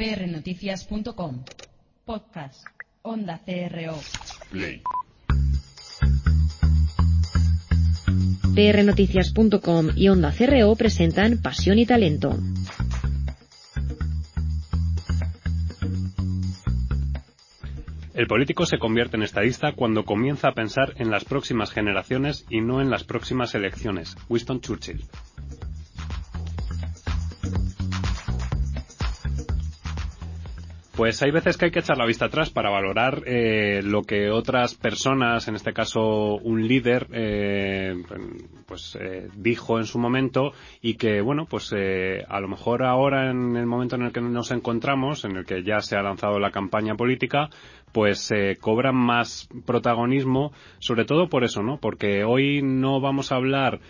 [0.00, 1.44] prnoticias.com.
[2.06, 2.64] Podcast.
[3.02, 3.98] Onda CRO.
[4.50, 4.80] Play.
[8.54, 12.34] prnoticias.com y Onda CRO presentan Pasión y Talento.
[18.14, 22.62] El político se convierte en estadista cuando comienza a pensar en las próximas generaciones y
[22.62, 24.16] no en las próximas elecciones.
[24.30, 25.04] Winston Churchill.
[31.00, 34.28] Pues hay veces que hay que echar la vista atrás para valorar eh, lo que
[34.28, 37.94] otras personas, en este caso un líder, eh,
[38.66, 43.30] pues eh, dijo en su momento y que, bueno, pues eh, a lo mejor ahora
[43.30, 46.38] en el momento en el que nos encontramos, en el que ya se ha lanzado
[46.38, 47.48] la campaña política,
[47.92, 48.30] pues
[48.60, 51.78] cobran más protagonismo, sobre todo por eso, ¿no?
[51.78, 53.80] Porque hoy no vamos a hablar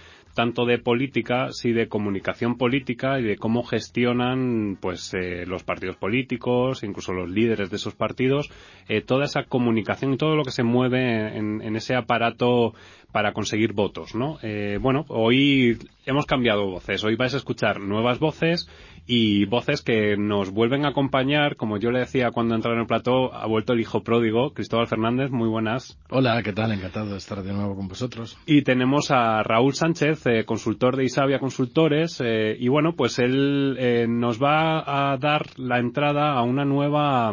[0.40, 5.96] tanto de política, sí de comunicación política y de cómo gestionan pues eh, los partidos
[5.96, 8.48] políticos, incluso los líderes de esos partidos,
[8.88, 12.72] eh, toda esa comunicación y todo lo que se mueve en, en ese aparato
[13.12, 14.38] para conseguir votos, ¿no?
[14.42, 17.04] Eh, bueno, hoy hemos cambiado voces.
[17.04, 18.66] Hoy vais a escuchar nuevas voces
[19.06, 21.56] y voces que nos vuelven a acompañar.
[21.56, 24.86] Como yo le decía cuando entraron en el plató, ha vuelto el hijo pródigo, Cristóbal
[24.86, 25.30] Fernández.
[25.30, 25.98] Muy buenas.
[26.10, 26.72] Hola, ¿qué tal?
[26.72, 28.38] Encantado de estar de nuevo con vosotros.
[28.46, 32.20] Y tenemos a Raúl Sánchez, eh, consultor de Isabia Consultores.
[32.24, 37.32] Eh, y bueno, pues él eh, nos va a dar la entrada a una nueva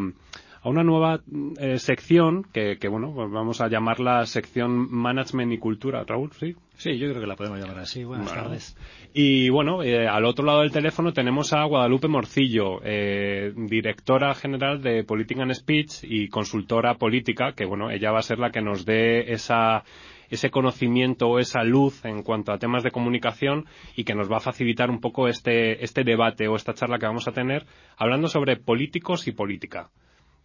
[0.67, 1.21] a una nueva
[1.59, 6.03] eh, sección que, que, bueno, pues vamos a llamarla sección Management y Cultura.
[6.05, 6.55] Raúl, ¿sí?
[6.75, 8.03] Sí, yo creo que la podemos llamar así.
[8.03, 8.43] Buenas Bueno.
[8.43, 8.77] tardes.
[9.13, 14.81] Y bueno, eh, al otro lado del teléfono tenemos a Guadalupe Morcillo, eh, directora general
[14.81, 18.61] de Politics and Speech y consultora política, que bueno, ella va a ser la que
[18.61, 19.85] nos dé esa
[20.29, 24.37] ese conocimiento o esa luz en cuanto a temas de comunicación y que nos va
[24.37, 28.27] a facilitar un poco este, este debate o esta charla que vamos a tener hablando
[28.27, 29.89] sobre políticos y política.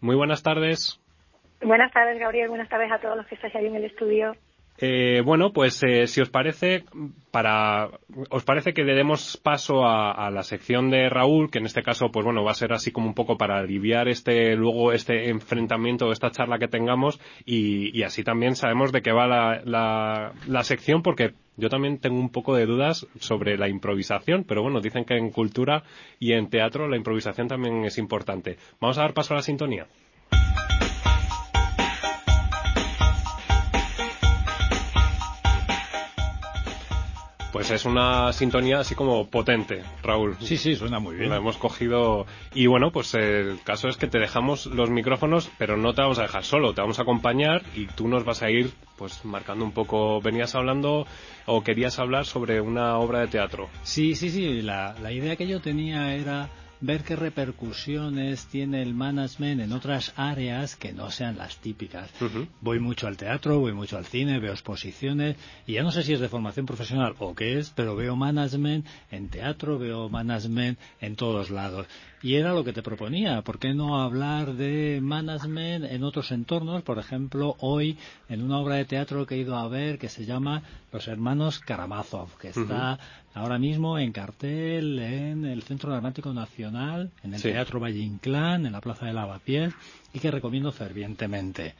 [0.03, 1.00] Muy buenas tardes.
[1.62, 2.48] Buenas tardes, Gabriel.
[2.48, 4.37] Buenas tardes a todos los que estáis ahí en el estudio.
[4.78, 6.84] Eh, bueno, pues eh, si os parece,
[7.31, 7.88] para,
[8.31, 12.10] os parece que le demos paso a, la sección de Raúl, que en este caso,
[12.10, 16.10] pues bueno, va a ser así como un poco para aliviar este, luego este enfrentamiento,
[16.10, 20.65] esta charla que tengamos, y, y así también sabemos de qué va la, la, la
[20.65, 25.04] sección, porque yo también tengo un poco de dudas sobre la improvisación, pero bueno, dicen
[25.04, 25.84] que en cultura
[26.19, 28.56] y en teatro la improvisación también es importante.
[28.81, 29.87] Vamos a dar paso a la sintonía.
[37.53, 40.37] Pues es una sintonía así como potente, Raúl.
[40.41, 41.29] Sí, sí, suena muy bien.
[41.29, 42.25] La hemos cogido.
[42.55, 46.19] Y bueno, pues el caso es que te dejamos los micrófonos, pero no te vamos
[46.19, 49.67] a dejar solo, te vamos a acompañar y tú nos vas a ir pues marcando
[49.67, 50.23] un poco.
[50.23, 51.07] Venías hablando
[51.45, 53.69] o querías hablar sobre una obra de teatro.
[53.83, 54.63] Sí, sí, sí.
[54.63, 56.49] La, la idea que yo tenía era
[56.82, 62.10] ver qué repercusiones tiene el management en otras áreas que no sean las típicas.
[62.20, 62.48] Uh -huh.
[62.60, 66.12] Voy mucho al teatro, voy mucho al cine, veo exposiciones y ya no sé si
[66.12, 71.15] es de formación profesional o qué es, pero veo management en teatro, veo management en
[71.15, 71.87] todos lados.
[72.22, 76.83] Y era lo que te proponía, ¿por qué no hablar de management en otros entornos?
[76.83, 80.25] Por ejemplo, hoy en una obra de teatro que he ido a ver que se
[80.25, 80.62] llama
[80.93, 82.99] Los Hermanos Karamazov, que está uh -huh.
[83.34, 87.49] ahora mismo en cartel en el Centro Dramático Nacional, en el sí.
[87.50, 89.75] Teatro Valle Inclán, en la Plaza de Lavapiés,
[90.12, 91.75] y que recomiendo fervientemente.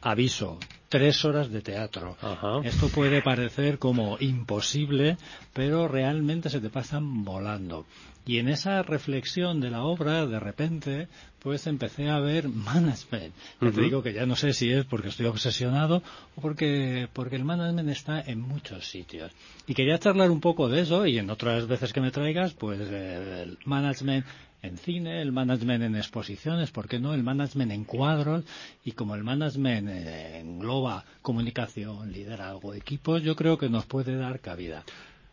[0.00, 2.16] Aviso, tres horas de teatro.
[2.20, 2.60] Ajá.
[2.64, 5.16] Esto puede parecer como imposible,
[5.52, 7.86] pero realmente se te pasan volando.
[8.24, 13.34] Y en esa reflexión de la obra, de repente, pues empecé a ver management.
[13.60, 13.74] Uh -huh.
[13.74, 16.02] Te digo que ya no sé si es porque estoy obsesionado
[16.36, 19.32] o porque, porque el management está en muchos sitios.
[19.66, 22.80] Y quería charlar un poco de eso y en otras veces que me traigas, pues
[22.80, 24.26] el management
[24.62, 27.14] en cine, el management en exposiciones, ¿por qué no?
[27.14, 28.44] El management en cuadros
[28.84, 34.40] y como el management eh, engloba comunicación, liderazgo, equipos, yo creo que nos puede dar
[34.40, 34.84] cabida.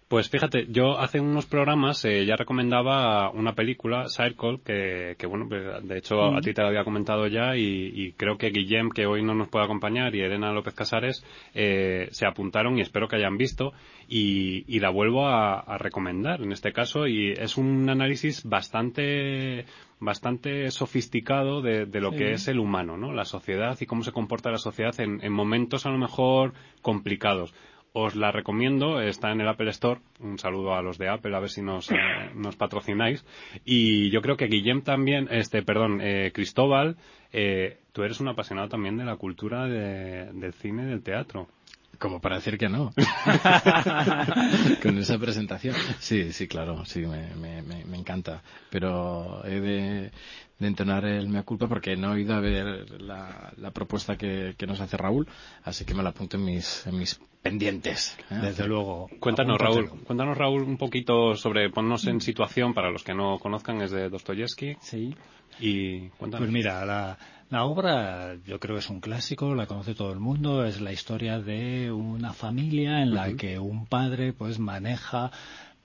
[0.08, 5.48] Pues fíjate, yo hace unos programas eh, ya recomendaba una película, Circle, que, que bueno,
[5.48, 9.08] de hecho a ti te la había comentado ya y, y, creo que Guillem, que
[9.08, 11.26] hoy no nos puede acompañar, y Elena López Casares
[11.56, 13.74] eh, se apuntaron y espero que hayan visto
[14.08, 19.66] y, y la vuelvo a, a, recomendar en este caso y es un análisis bastante
[20.00, 22.18] bastante sofisticado de, de lo sí.
[22.18, 23.12] que es el humano, ¿no?
[23.12, 26.54] La sociedad y cómo se comporta la sociedad en, en momentos a lo mejor
[26.84, 27.56] complicados
[27.98, 30.02] os la recomiendo, está en el Apple Store.
[30.20, 31.96] Un saludo a los de Apple, a ver si nos, eh,
[32.36, 33.26] nos patrocináis.
[33.64, 36.98] Y yo creo que Guillem también, este, perdón, eh, Cristóbal,
[37.32, 41.48] eh, tú eres un apasionado también de la cultura de, del cine y del teatro.
[42.00, 42.94] Como para decir que no.
[44.82, 45.76] Con esa presentación.
[46.00, 48.42] Sí, sí, claro, sí, me, me, me encanta.
[48.70, 50.12] Pero he de,
[50.60, 54.56] de entonar el mea culpa porque no he ido a ver la, la propuesta que,
[54.58, 55.28] que, nos hace Raúl,
[55.64, 58.18] así que me la apunto en mis, en mis pendientes.
[58.32, 58.40] ¿eh?
[58.42, 59.10] Desde luego.
[59.20, 63.82] Cuéntanos, Raúl, cuéntanos, Raúl, un poquito sobre, ponnos en situación para los que no conozcan,
[63.82, 64.78] es de Dostoyevsky.
[64.82, 65.16] Sí.
[65.60, 66.46] Y cuéntanos.
[66.46, 67.18] Pues mira, la,
[67.50, 70.92] la obra yo creo que es un clásico, la conoce todo el mundo, es la
[70.92, 73.38] historia de una familia en la uh -huh.
[73.38, 75.32] que un padre pues maneja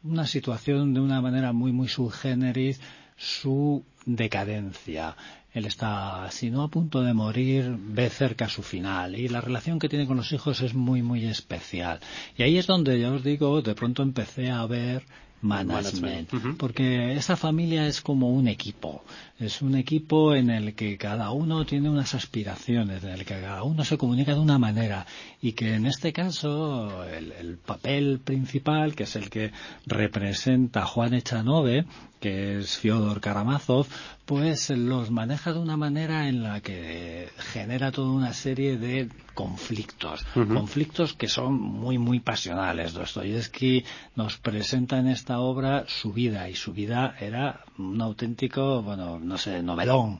[0.02, 2.80] una situación de una manera muy muy subgéneris
[3.16, 5.16] su decadencia.
[5.52, 9.16] Él está, si no a punto de morir, ve cerca su final.
[9.16, 11.98] Y la relación que tiene con los hijos es muy, muy especial.
[12.38, 15.02] Y ahí es donde, ya os digo, de pronto empecé a ver
[15.42, 16.28] management,
[16.58, 19.02] porque esa familia es como un equipo,
[19.40, 23.62] es un equipo en el que cada uno tiene unas aspiraciones, en el que cada
[23.62, 25.06] uno se comunica de una manera
[25.40, 29.50] y que en este caso el, el papel principal, que es el que
[29.86, 31.86] representa Juan Echanove,
[32.20, 33.86] que es Fyodor Karamazov,
[34.26, 40.24] pues los maneja de una manera en la que genera toda una serie de conflictos,
[40.34, 42.92] conflictos que son muy muy pasionales.
[42.92, 43.84] Dostoyevsky
[44.14, 49.38] nos presenta en esta obra su vida y su vida era un auténtico, bueno, no
[49.38, 50.18] sé, novelón.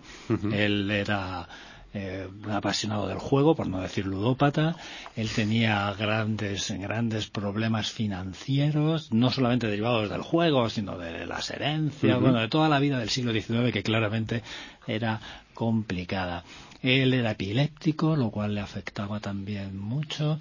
[0.53, 1.47] Él era
[1.93, 4.77] eh, un apasionado del juego, por no decir ludópata.
[5.17, 12.21] Él tenía grandes, grandes problemas financieros, no solamente derivados del juego, sino de las herencias,
[12.21, 14.45] bueno, de toda la vida del siglo XIX que claramente
[14.87, 15.21] era
[15.53, 16.45] complicada.
[16.81, 20.39] Él era epiléptico, lo cual le afectaba también mucho.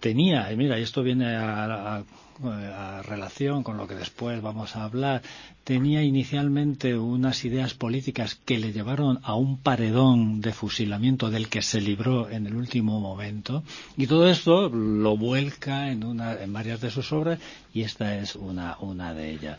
[0.00, 2.02] Tenía, y mira, esto viene a
[3.02, 5.22] relación con lo que después vamos a hablar,
[5.64, 11.62] tenía inicialmente unas ideas políticas que le llevaron a un paredón de fusilamiento del que
[11.62, 13.62] se libró en el último momento,
[13.96, 17.38] y todo esto lo vuelca en, una, en varias de sus obras,
[17.74, 19.58] y esta es una, una de ellas.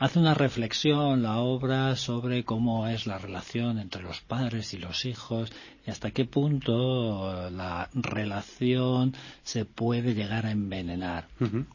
[0.00, 5.04] Hace una reflexión la obra sobre cómo es la relación entre los padres y los
[5.04, 5.52] hijos
[5.86, 11.28] y hasta qué punto la relación se puede llegar a envenenar.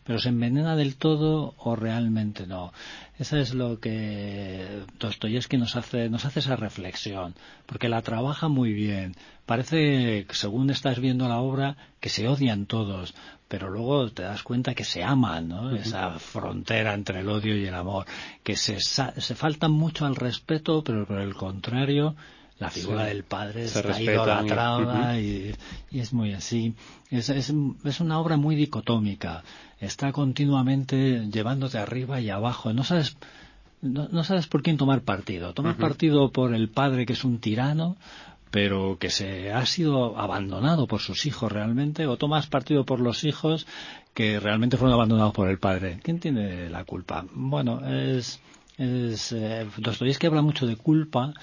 [0.04, 2.74] Pero se envenena del todo o realmente no.
[3.18, 7.34] Eso es lo que Dostoyevsky nos hace, nos hace esa reflexión,
[7.66, 9.16] porque la trabaja muy bien.
[9.46, 13.16] Parece, según estás viendo la obra, que se odian todos,
[13.48, 15.74] pero luego te das cuenta que se aman, ¿no?
[15.74, 18.06] Esa frontera entre el odio y el amor,
[18.44, 22.16] que se, se faltan mucho al respeto, pero por el contrario,
[22.60, 23.10] la figura Sí.
[23.10, 25.54] del padre Se está idolatrada y,
[25.92, 26.74] y es muy así.
[27.10, 27.54] Es, es,
[27.84, 29.44] es una obra muy dicotómica.
[29.80, 32.72] Está continuamente llevándote arriba y abajo.
[32.74, 33.18] No sabes,
[33.82, 35.54] no, no sabes por quién tomar partido.
[35.54, 37.98] Tomas partido por el padre que es un tirano,
[38.52, 43.26] pero que se ha sido abandonado por sus hijos realmente, o tomas partido por los
[43.26, 43.68] hijos
[44.14, 46.00] que realmente fueron abandonados por el padre.
[46.02, 47.26] ¿Quién tiene la culpa?
[47.34, 48.40] Bueno, es,
[48.78, 51.34] es eh, Dostoyevsky habla mucho de culpa,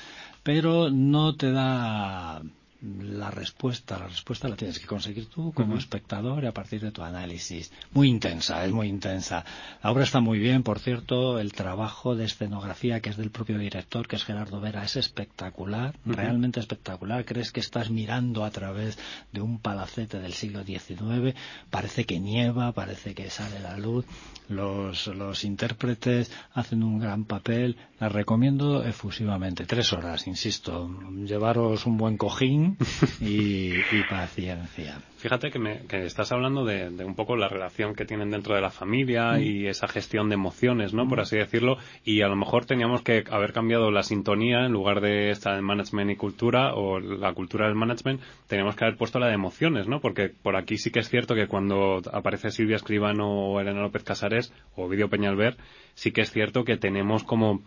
[0.42, 2.42] pero no te da
[2.82, 3.98] la respuesta.
[3.98, 7.72] La respuesta la tienes que conseguir tú como espectador y a partir de tu análisis.
[7.92, 9.44] Muy intensa, es muy intensa.
[9.82, 13.58] La obra está muy bien, por cierto, el trabajo de escenografía que es del propio
[13.58, 17.24] director, que es Gerardo Vera, es espectacular, realmente espectacular.
[17.24, 18.98] Crees que estás mirando a través
[19.32, 21.34] de un palacete del siglo XIX,
[21.70, 24.04] parece que nieva, parece que sale la luz.
[24.48, 27.76] Los, los intérpretes hacen un gran papel.
[28.00, 29.64] La recomiendo efusivamente.
[29.64, 30.90] Tres horas, insisto.
[31.24, 32.71] Llevaros un buen cojín
[33.20, 34.98] y, y paciencia.
[35.18, 38.56] Fíjate que, me, que estás hablando de, de un poco la relación que tienen dentro
[38.56, 41.08] de la familia y esa gestión de emociones, ¿no?
[41.08, 41.76] Por así decirlo.
[42.04, 45.62] Y a lo mejor teníamos que haber cambiado la sintonía en lugar de esta de
[45.62, 49.86] management y cultura o la cultura del management, teníamos que haber puesto la de emociones,
[49.86, 50.00] ¿no?
[50.00, 54.02] Porque por aquí sí que es cierto que cuando aparece Silvia Escribano o Elena López
[54.02, 55.56] Casares o Vídeo Peñalver,
[55.94, 57.62] sí que es cierto que tenemos como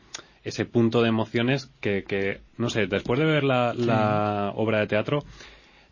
[0.46, 4.88] ese punto de emociones que, que no sé, después de ver la, la obra de
[4.88, 5.26] teatro,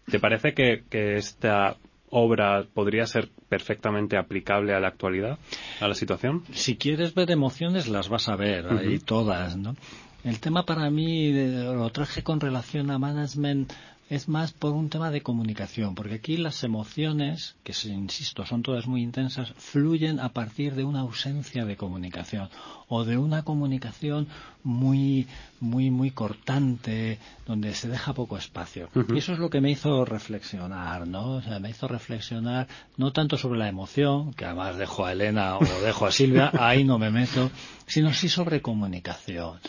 [0.10, 1.78] ¿Te parece que, que esta
[2.10, 5.40] obra podría ser perfectamente aplicable a la actualidad,
[5.80, 6.44] a la situación?
[6.54, 9.76] si quieres ver emociones las vas a ver ahí todas no
[10.24, 13.74] el tema para mí lo traje con relación a management
[14.10, 18.86] es más por un tema de comunicación porque aquí las emociones que insisto son todas
[18.86, 22.50] muy intensas fluyen a partir de una ausencia de comunicación
[22.88, 24.28] o de una comunicación
[24.64, 25.28] muy
[25.60, 28.90] muy muy cortante donde se deja poco espacio.
[29.14, 32.68] Y eso es lo que me hizo reflexionar no o sea me hizo reflexionar
[32.98, 36.84] no tanto sobre la emoción que además dejo a Elena o dejo a Silvia ahí
[36.84, 37.52] no me meto
[37.88, 39.60] sino sí sobre comunicación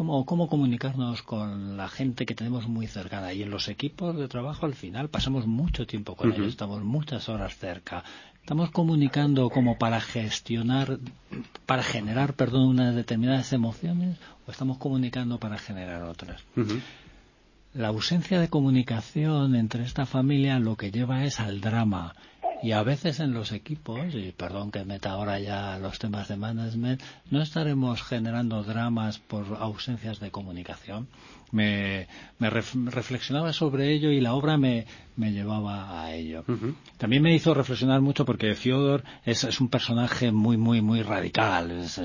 [0.00, 3.34] cómo, cómo comunicarnos con la gente que tenemos muy cercana.
[3.34, 7.28] Y en los equipos de trabajo, al final, pasamos mucho tiempo con ellos, estamos muchas
[7.28, 8.02] horas cerca.
[8.40, 10.98] Estamos comunicando como para gestionar,
[11.66, 14.16] para generar, perdón, unas determinadas emociones,
[14.46, 16.42] o estamos comunicando para generar otras.
[17.74, 22.14] La ausencia de comunicación entre esta familia lo que lleva es al drama.
[22.62, 26.36] Y a veces en los equipos, y perdón que meta ahora ya los temas de
[26.36, 27.00] management,
[27.30, 31.08] no estaremos generando dramas por ausencias de comunicación.
[31.52, 32.06] Me,
[32.38, 36.44] me reflexionaba sobre ello y la obra me, me llevaba a ello.
[36.96, 41.70] También me hizo reflexionar mucho porque Fyodor es, es un personaje muy, muy, muy radical.
[41.70, 42.00] Es,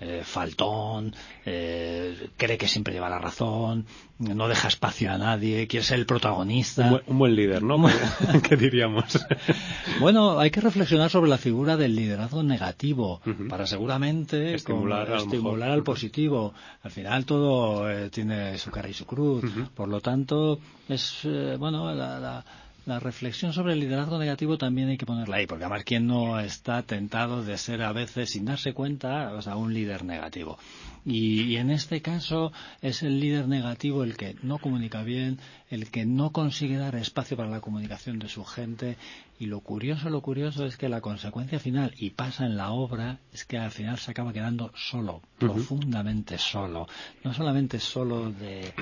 [0.00, 1.12] eh, faltón,
[1.44, 3.84] eh, cree que siempre lleva la razón,
[4.20, 7.02] no deja espacio a nadie, quiere ser el protagonista.
[7.08, 7.84] Un buen, líder, ¿no?
[8.48, 9.18] ¿Qué diríamos?
[10.00, 16.54] bueno, hay que reflexionar sobre la figura del liderazgo negativo para seguramente estimular, al positivo.
[16.82, 19.44] Al final todo eh, tiene su y su cruz.
[19.74, 20.58] Por lo tanto,
[20.88, 21.26] es,
[21.58, 22.44] bueno, la
[22.88, 26.40] la reflexión sobre el liderazgo negativo también hay que ponerla ahí, porque además quién no
[26.40, 30.58] está tentado de ser a veces, sin darse cuenta, o sea, un líder negativo.
[31.04, 36.06] Y, en este caso es el líder negativo el que no comunica bien, el que
[36.06, 38.96] no consigue dar espacio para la comunicación de su gente.
[39.40, 43.20] Y lo curioso, lo curioso es que la consecuencia final, y pasa en la obra,
[43.32, 46.88] es que al final se acaba quedando solo, profundamente solo.
[47.22, 48.72] No solamente solo de,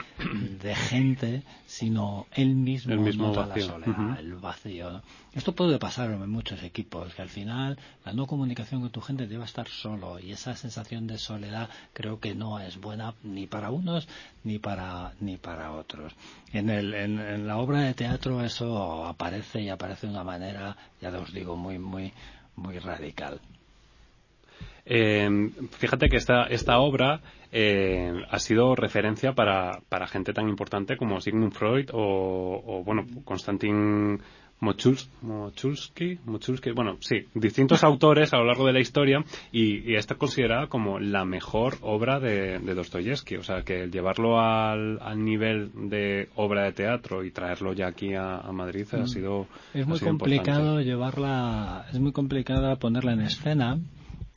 [0.74, 3.78] gente, sino él mismo, el mismo vacío.
[4.18, 5.02] el vacío.
[5.36, 9.26] Esto puede pasar en muchos equipos, que al final la no comunicación con tu gente
[9.26, 13.12] te lleva a estar solo y esa sensación de soledad creo que no es buena
[13.22, 14.08] ni para unos
[14.44, 16.14] ni para ni para otros.
[16.54, 20.45] En, el, en, la obra de teatro eso aparece y aparece de una manera,
[21.00, 22.12] ya os digo, muy muy
[22.56, 23.40] muy radical.
[24.88, 30.96] Eh, fíjate que esta, esta obra eh, ha sido referencia para, para gente tan importante
[30.96, 33.04] como Sigmund Freud o, o bueno,
[34.60, 36.18] Mochulsky,
[36.74, 39.22] bueno, sí, distintos autores a lo largo de la historia
[39.52, 43.36] y, está considerada como la mejor obra de, de Dostoyevsky.
[43.36, 48.40] O sea, que llevarlo al, nivel de obra de teatro y traerlo ya aquí a,
[48.52, 49.08] Madrid ha mm.
[49.08, 49.46] sido.
[49.74, 53.78] Es muy complicado llevarla, es muy complicado ponerla en escena.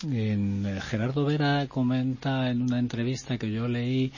[0.04, 4.12] En, eh, Gerardo Vera comenta en una entrevista que yo leí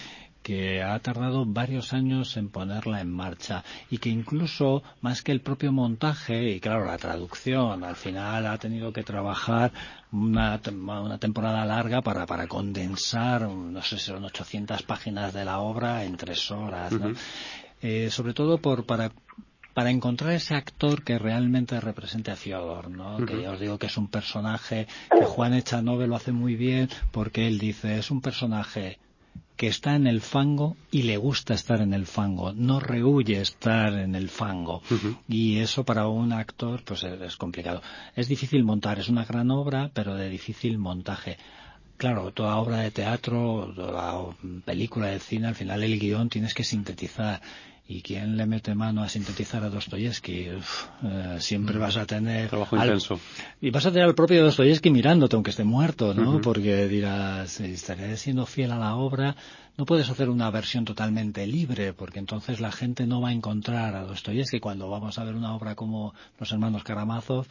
[0.43, 5.41] que ha tardado varios años en ponerla en marcha y que incluso más que el
[5.41, 9.71] propio montaje y claro la traducción al final ha tenido que trabajar
[10.11, 15.59] una, una temporada larga para, para condensar no sé si son 800 páginas de la
[15.59, 16.93] obra en tres horas
[17.81, 19.11] eh, sobre todo por para
[19.73, 23.25] para encontrar ese actor que realmente represente a Fiodor, ¿no?
[23.25, 26.89] Que ya os digo que es un personaje que Juan Echanove lo hace muy bien
[27.11, 28.99] porque él dice es un personaje
[29.61, 33.93] que está en el fango y le gusta estar en el fango, no rehuye estar
[33.93, 34.81] en el fango.
[35.27, 37.83] Y eso para un actor pues es, complicado.
[38.15, 41.37] Es difícil montar, es una gran obra, pero de difícil montaje.
[41.97, 44.35] Claro, toda obra de teatro, toda
[44.65, 47.39] película de cine, al final el guion tienes que sintetizar
[47.87, 50.47] ¿Y quién le mete mano a sintetizar a Dostoyevsky?
[50.47, 52.49] Eh, siempre vas a tener...
[52.49, 53.19] Trabajo intenso.
[53.59, 56.39] Y vas a tener al propio Dostoyevsky mirándote, aunque esté muerto, ¿no?
[56.39, 59.35] Porque dirás, estaré siendo fiel a la obra.
[59.77, 63.95] No puedes hacer una versión totalmente libre, porque entonces la gente no va a encontrar
[63.95, 67.45] a Dostoyevsky cuando vamos a ver una obra como Los Hermanos Karamazov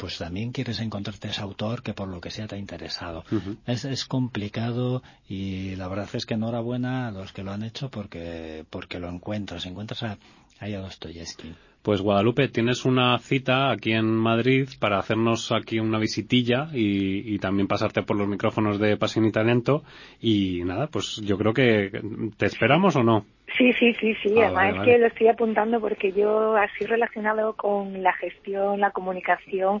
[0.00, 3.22] pues también quieres encontrarte ese autor que por lo que sea te ha interesado.
[3.66, 7.90] es, es, complicado y la verdad es que enhorabuena a los que lo han hecho
[7.90, 10.18] porque, porque lo encuentras, encuentras a,
[10.58, 11.54] ahí a Dostoyevsky.
[11.82, 17.38] Pues Guadalupe, tienes una cita aquí en Madrid para hacernos aquí una visitilla y, y,
[17.38, 19.82] también pasarte por los micrófonos de Pasión y Talento.
[20.20, 21.90] Y nada, pues yo creo que
[22.36, 23.24] te esperamos o no.
[23.56, 24.34] Sí, sí, sí, sí.
[24.36, 28.90] Ah, Además es que lo estoy apuntando porque yo así relacionado con la gestión, la
[28.90, 29.80] comunicación,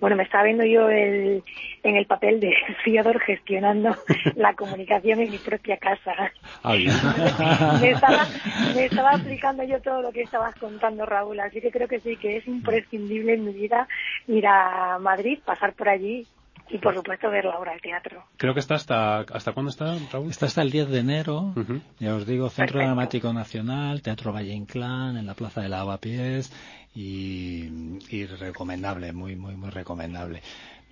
[0.00, 1.42] bueno, me estaba viendo yo el,
[1.82, 3.96] en el papel de Fiodor gestionando
[4.36, 6.32] la comunicación en mi propia casa.
[6.62, 6.74] Ah,
[7.80, 8.26] me, estaba,
[8.74, 11.40] me estaba aplicando yo todo lo que estabas contando, Raúl.
[11.40, 13.88] Así que creo que sí, que es imprescindible en mi vida
[14.26, 16.26] ir a Madrid, pasar por allí
[16.70, 18.24] y por supuesto ver la obra de teatro.
[18.36, 20.30] Creo que está hasta hasta cuándo está Raúl?
[20.30, 21.54] Está hasta el 10 de enero.
[21.98, 26.52] Ya os digo, Centro Dramático Nacional, Teatro Valle Inclán, en la Plaza de Lavapiés
[26.94, 30.42] y, y recomendable, muy muy muy recomendable.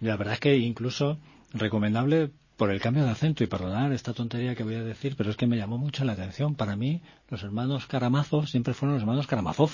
[0.01, 1.19] La verdad es que incluso
[1.53, 5.31] recomendable por el cambio de acento y perdonar esta tontería que voy a decir, pero
[5.31, 6.55] es que me llamó mucho la atención.
[6.55, 9.71] Para mí, los hermanos Karamazov siempre fueron los hermanos Karamazov.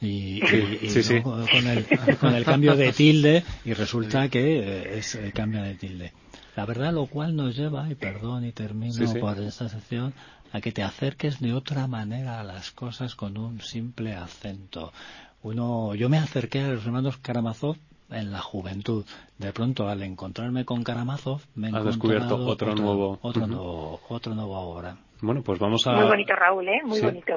[0.00, 1.86] Y, Con, el,
[2.18, 6.12] con, el, cambio de tilde, y resulta que es el cambio de tilde.
[6.56, 10.12] La verdad, lo cual nos lleva, y perdón y termino por esta sección,
[10.52, 14.92] a que te acerques de otra manera a las cosas con un simple acento.
[15.42, 17.76] Uno, yo me acerqué a los hermanos Karamazov
[18.10, 19.04] en la juventud.
[19.38, 24.56] De pronto, al encontrarme con Karamazov, me he descubierto otro, nuevo, otro nuevo, otro nuevo
[24.56, 24.96] ahora.
[25.24, 25.92] Bueno, pues vamos a...
[25.92, 26.80] Muy bonito, Raúl, ¿eh?
[26.84, 27.32] Muy bonito.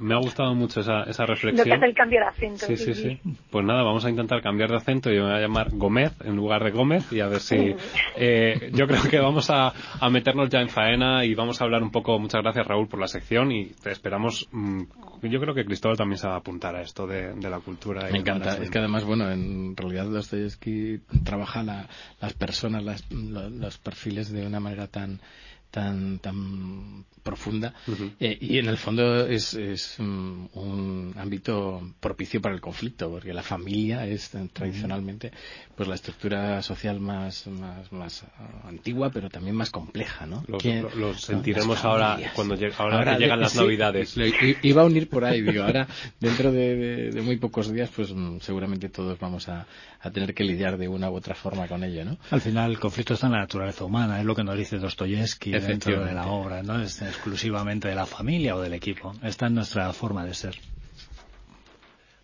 [0.00, 1.56] Me ha gustado mucho esa, esa reflexión.
[1.56, 2.66] Lo que hace el cambio de acento.
[2.66, 5.10] Sí, sí, sí, Pues nada, vamos a intentar cambiar de acento.
[5.10, 7.74] Yo me voy a llamar Gómez en lugar de Gómez y a ver si...
[8.16, 11.82] Eh, yo creo que vamos a, a, meternos ya en faena y vamos a hablar
[11.82, 12.18] un poco...
[12.18, 14.48] Muchas gracias, Raúl, por la sección y te esperamos...
[14.52, 14.82] Mm,
[15.22, 18.08] yo creo que Cristóbal también se va a apuntar a esto de, de la cultura.
[18.10, 18.56] me encanta.
[18.56, 21.88] Es que además, bueno, en realidad Dostoyevsky trabaja la,
[22.20, 25.20] las personas, las, los perfiles de una manera tan
[25.70, 27.74] tan tan profunda
[28.20, 33.42] eh, y en el fondo es, es un, ámbito propicio para el conflicto porque la
[33.42, 35.32] familia es tradicionalmente
[35.76, 38.24] pues la estructura social más más, más
[38.64, 44.16] antigua pero también más compleja no lo, sentiremos ahora cuando ahora, que llegan las navidades.
[44.62, 45.86] iba a unir por ahí digo ahora
[46.20, 49.66] dentro de, muy pocos días pues mm, seguramente todos vamos a,
[50.00, 52.78] a, tener que lidiar de una u otra forma con ello no al final el
[52.78, 56.26] conflicto está en la naturaleza humana es lo que nos dice Dostoyevsky dentro de la
[56.26, 59.12] obra no es exclusivamente de la familia o del equipo.
[59.22, 60.54] Esta es nuestra forma de ser.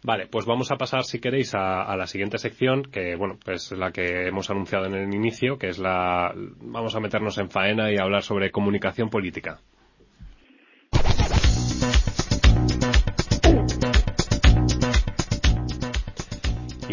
[0.03, 3.91] Vale, pues vamos a pasar, si queréis, a, la siguiente sección, que, bueno, es la
[3.91, 6.31] que hemos anunciado en el inicio, que es la...
[6.61, 9.61] Vamos a meternos en faena y hablar sobre comunicación política.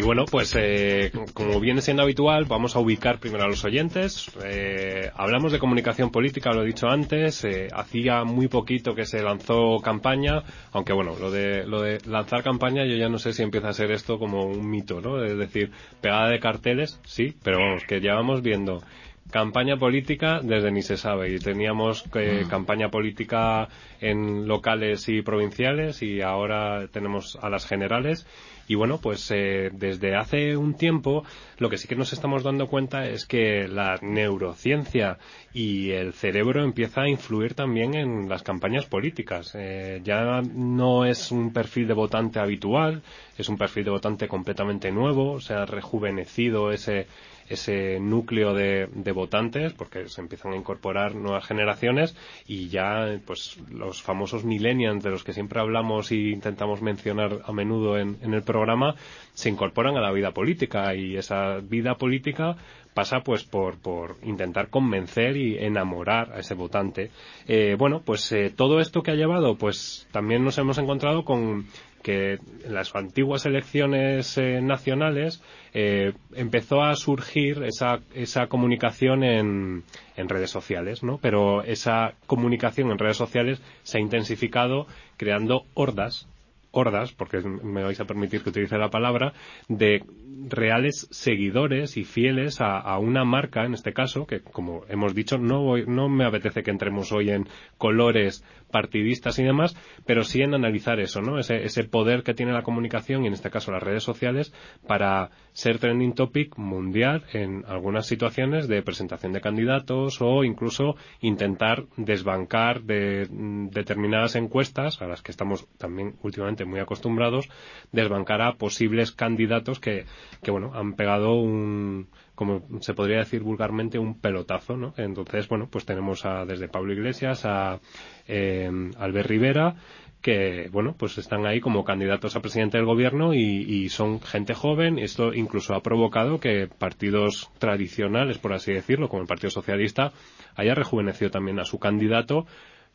[0.02, 4.32] Y bueno, pues eh, como viene siendo habitual, vamos a ubicar primero a los oyentes.
[4.44, 7.44] Eh, hablamos de comunicación política, lo he dicho antes.
[7.44, 10.42] Eh, hacía muy poquito que se lanzó campaña,
[10.72, 13.74] aunque bueno, lo de, lo de lanzar campaña yo ya no sé si empieza a
[13.74, 15.22] ser esto como un mito, ¿no?
[15.22, 18.82] Es decir, pegada de carteles, sí, pero vamos, que llevamos viendo
[19.30, 22.48] campaña política desde ni se sabe y teníamos mm.
[22.48, 23.68] campaña política
[24.00, 28.26] en locales y provinciales y ahora tenemos a las generales
[28.68, 31.24] y bueno, pues eh, desde hace un tiempo
[31.58, 35.18] lo que sí que nos estamos dando cuenta es que la neurociencia
[35.52, 39.52] y el cerebro empieza a influir también en las campañas políticas.
[39.54, 43.02] Eh, ya no es un perfil de votante habitual,
[43.36, 47.06] es un perfil de votante completamente nuevo, se ha rejuvenecido ese
[47.52, 54.02] ese núcleo de, votantes porque se empiezan a incorporar nuevas generaciones y ya pues los
[54.02, 58.94] famosos millennials de los que siempre hablamos y intentamos mencionar a menudo en, el programa
[59.34, 62.56] se incorporan a la vida política y esa vida política
[62.94, 67.10] pasa pues por, por intentar convencer y enamorar a ese votante.
[67.48, 71.66] Eh, bueno, pues eh, todo esto que ha llevado, pues también nos hemos encontrado con
[72.02, 79.84] que en las antiguas elecciones eh, nacionales eh, empezó a surgir esa, esa comunicación en,
[80.16, 81.18] en redes sociales, ¿no?
[81.18, 84.86] Pero esa comunicación en redes sociales se ha intensificado
[85.16, 86.26] creando hordas
[86.72, 89.34] hordas, porque me vais a permitir que utilice la palabra,
[89.68, 90.02] de
[90.48, 95.76] reales seguidores y fieles a, una marca, en este caso, que como hemos dicho, no,
[95.76, 97.46] no me apetece que entremos hoy en
[97.78, 101.38] colores partidistas y demás, pero sí en analizar eso, ¿no?
[101.38, 104.52] Ese, ese poder que tiene la comunicación y en este caso las redes sociales
[104.88, 111.84] para ser trending topic mundial en algunas situaciones de presentación de candidatos o incluso intentar
[111.96, 117.48] desbancar de mm, determinadas encuestas a las que estamos también últimamente muy acostumbrados,
[117.92, 120.06] desbancar a posibles candidatos que,
[120.42, 124.94] que bueno, han pegado un, como se podría decir vulgarmente, un pelotazo, ¿no?
[124.96, 127.80] Entonces, bueno, pues tenemos a, desde Pablo Iglesias a
[128.26, 129.76] eh, Albert Rivera,
[130.22, 134.54] que, bueno, pues están ahí como candidatos a presidente del gobierno y, y, son gente
[134.54, 134.98] joven.
[134.98, 140.12] Esto incluso ha provocado que partidos tradicionales, por así decirlo, como el Partido Socialista,
[140.54, 142.46] haya rejuvenecido también a su candidato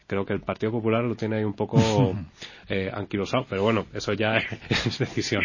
[0.07, 1.77] creo que el Partido Popular lo tiene ahí un poco
[2.69, 4.37] eh, anquilosado, pero bueno, eso ya
[4.69, 5.43] es decisión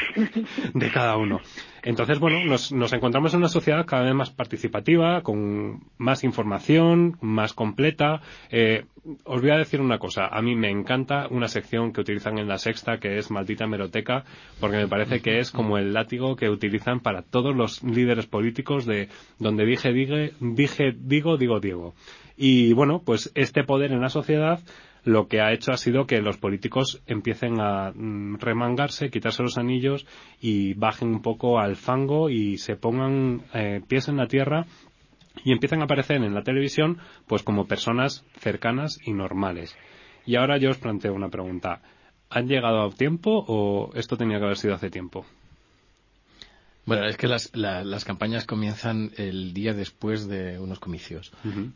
[0.73, 1.41] de cada uno.
[1.83, 7.19] Entonces, bueno, nos, nos encontramos en una sociedad cada vez más participativa, con más información,
[7.21, 8.23] más completa.
[8.51, 8.85] Eh,
[9.25, 12.47] os voy a decir una cosa, a mí me encanta una sección que utilizan en
[12.47, 14.25] la sexta, que es Maldita Meroteca,
[14.61, 18.87] porque me parece que es como el látigo que utilizan para todos los líderes políticos
[18.87, 19.09] de
[19.41, 21.95] donde dije, dije, dije digo, digo, digo.
[22.45, 24.59] Y bueno, pues este poder en la sociedad
[25.05, 29.59] lo que ha hecho ha sido que los políticos empiecen a mm, remangarse, quitarse los
[29.59, 30.09] anillos
[30.41, 34.67] y bajen un poco al fango y se pongan eh, pies en la tierra
[35.45, 39.79] y empiezan a aparecer en la televisión pues como personas cercanas y normales.
[40.27, 41.81] Y ahora yo os planteo una pregunta.
[42.29, 45.25] ¿Han llegado a tiempo o esto tenía que haber sido hace tiempo?
[46.85, 51.33] Bueno, es que las, las campañas comienzan el día después de unos comicios.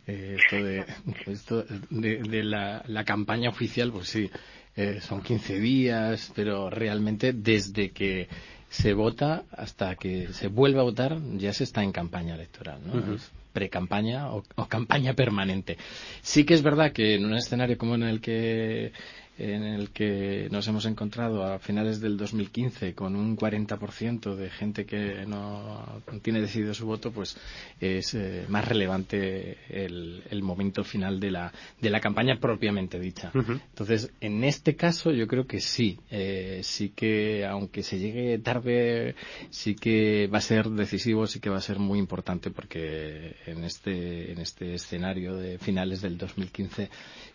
[0.06, 0.84] Eh, esto de,
[1.26, 4.28] esto de, la, la, campaña oficial, pues sí,
[4.74, 8.28] eh, son 15 días, pero realmente desde que
[8.68, 13.14] se vota hasta que se vuelve a votar ya se está en campaña electoral, ¿no?
[13.14, 15.78] es pre-campaña o, o campaña permanente.
[16.20, 18.92] Sí que es verdad que en un escenario como en el que
[19.38, 24.86] en el que nos hemos encontrado a finales del 2015 con un 40% de gente
[24.86, 27.36] que no tiene decidido su voto, pues
[27.80, 33.32] es eh, más relevante el, momento final de la, de la campaña propiamente dicha.
[33.34, 39.16] Entonces, en este caso yo creo que sí, eh, sí que aunque se llegue tarde,
[39.50, 43.64] sí que va a ser decisivo, sí que va a ser muy importante porque en
[43.64, 46.90] este, en este escenario de finales del 2015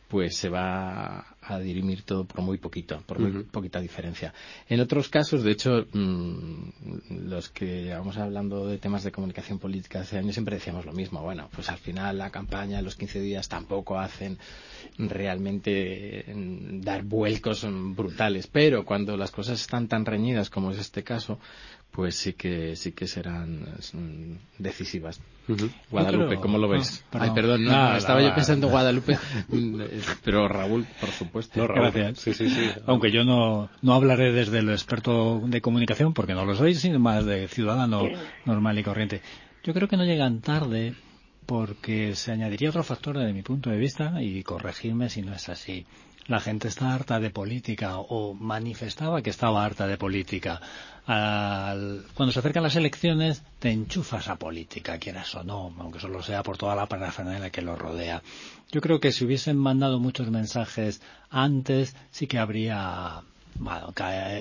[0.08, 4.34] pues se va a dirimir todo por muy poquito, por muy poquita diferencia.
[4.70, 10.02] En otros casos, de hecho, mm, los que llevamos hablando de temas de comunicación política
[10.02, 11.22] hace años siempre decíamos lo mismo.
[11.22, 14.38] Bueno, pues al final la campaña, los 15 días tampoco hacen
[15.00, 21.04] realmente mm, dar vuelcos brutales, pero cuando las cosas están tan reñidas como es este
[21.04, 21.40] caso,
[21.92, 23.66] pues sí que sí que serán
[24.58, 25.20] decisivas.
[25.90, 27.04] Guadalupe, ¿cómo lo ves?
[27.12, 29.18] Ay, perdón, no, estaba yo pensando Guadalupe,
[30.24, 31.68] pero Raúl, por supuesto.
[31.68, 32.20] Gracias.
[32.20, 32.70] Sí, sí, sí.
[32.86, 37.00] Aunque yo no, no hablaré desde el experto de comunicación, porque no lo soy, sino
[37.00, 38.04] más de ciudadano
[38.46, 39.22] normal y corriente.
[39.64, 40.96] Yo creo que no llegan tarde
[41.46, 45.50] porque se añadiría otro factor desde mi punto de vista y corregirme si no es
[45.50, 45.86] así
[46.28, 50.62] la gente está harta de política o manifestaba que estaba harta de política.
[51.06, 56.44] Cuando se acercan las elecciones te enchufas a política, quieras o no, aunque solo sea
[56.44, 58.22] por toda la parafernalia que lo rodea.
[58.72, 63.22] Yo creo que si hubiesen mandado muchos mensajes antes, sí que habría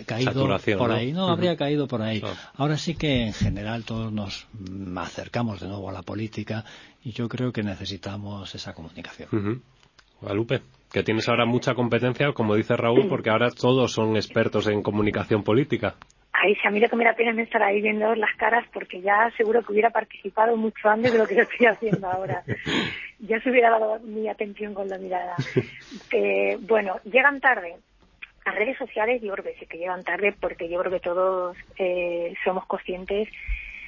[0.07, 2.23] caído por ahí, no, habría caído por ahí.
[2.55, 4.47] Ahora sí que en general todos nos
[4.97, 6.65] acercamos de nuevo a la política
[7.03, 9.63] y yo creo que necesitamos esa comunicación.
[10.21, 14.83] Guadalupe que tienes ahora mucha competencia, como dice Raúl, porque ahora todos son expertos en
[14.83, 15.95] comunicación política.
[16.33, 18.65] Ay, si a mí lo que me da pena es estar ahí viendo las caras
[18.73, 22.43] porque ya seguro que hubiera participado mucho antes de lo que yo estoy haciendo ahora.
[23.23, 25.37] Ya se hubiera dado mi atención con la mirada.
[26.11, 27.77] Eh, bueno, llegan tarde.
[28.47, 31.55] Las redes sociales yo creo que sí que llegan tarde porque yo creo que todos
[31.77, 33.29] eh, somos conscientes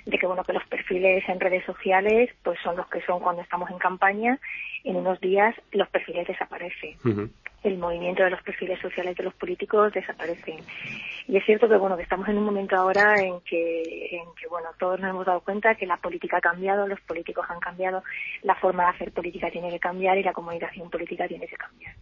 [0.04, 3.40] de que bueno que los perfiles en redes sociales pues son los que son cuando
[3.40, 4.38] estamos en campaña
[4.84, 6.96] en unos días los perfiles desaparecen
[7.62, 10.56] el movimiento de los perfiles sociales de los políticos desaparecen.
[11.28, 14.48] Y es cierto que bueno que estamos en un momento ahora en que en que
[14.48, 18.02] bueno todos nos hemos dado cuenta que la política ha cambiado los políticos han cambiado
[18.42, 21.94] la forma de hacer política tiene que cambiar y la comunicación política tiene que cambiar.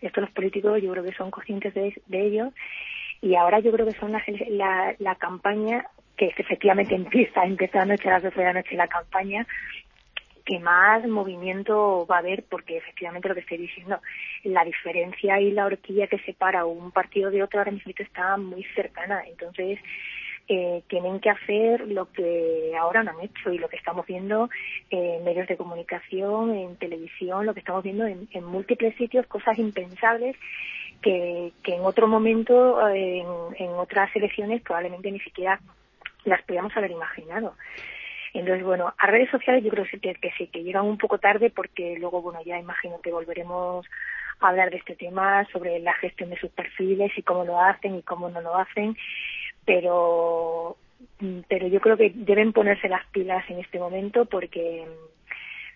[0.00, 2.52] Esto los políticos yo creo que son conscientes de, ello
[3.20, 8.12] y ahora yo creo que son la, la, campaña que efectivamente empieza, empezó anoche a
[8.12, 9.46] las 12 de la noche la campaña,
[10.48, 14.00] que más movimiento va a haber, porque efectivamente lo que estoy diciendo,
[14.44, 18.64] la diferencia y la horquilla que separa un partido de otro ahora mismo está muy
[18.74, 19.24] cercana.
[19.28, 19.78] Entonces,
[20.48, 24.48] eh, tienen que hacer lo que ahora no han hecho y lo que estamos viendo
[24.88, 30.34] en medios de comunicación, en televisión, lo que estamos viendo en, múltiples sitios, cosas impensables
[31.02, 33.26] que, que en otro momento, en,
[33.58, 35.60] en otras elecciones, probablemente ni siquiera
[36.24, 37.52] las podíamos haber imaginado.
[38.34, 41.96] Entonces, bueno, a redes sociales yo creo que, sí, que llegan un poco tarde porque
[41.98, 43.86] luego, bueno, ya imagino que volveremos
[44.40, 47.96] a hablar de este tema, sobre la gestión de sus perfiles y cómo lo hacen
[47.96, 48.96] y cómo no lo hacen,
[49.64, 50.76] pero,
[51.48, 54.86] pero yo creo que deben ponerse las pilas en este momento porque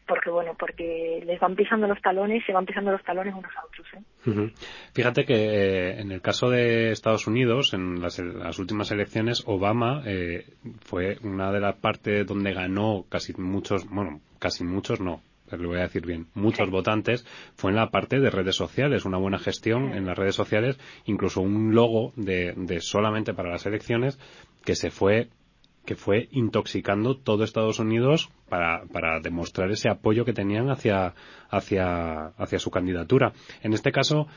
[0.07, 3.65] porque bueno, porque les van pisando los talones, se van pisando los talones unos a
[3.65, 3.87] otros.
[3.95, 4.53] ¿eh?
[4.93, 8.19] Fíjate que eh, en el caso de Estados Unidos, en las,
[8.59, 10.47] últimas elecciones, Obama eh,
[10.81, 15.79] fue una de las partes donde ganó casi muchos, bueno, casi muchos no, lo voy
[15.79, 19.93] a decir bien, muchos votantes, fue en la parte de redes sociales, una buena gestión
[19.93, 24.19] en las redes sociales, incluso un logo de, de solamente para las elecciones
[24.65, 25.29] que se fue
[25.85, 31.14] que fue intoxicando todo Estados Unidos para, para demostrar ese apoyo que tenían hacia,
[31.51, 33.33] hacia, hacia su candidatura.
[33.62, 34.29] En este caso,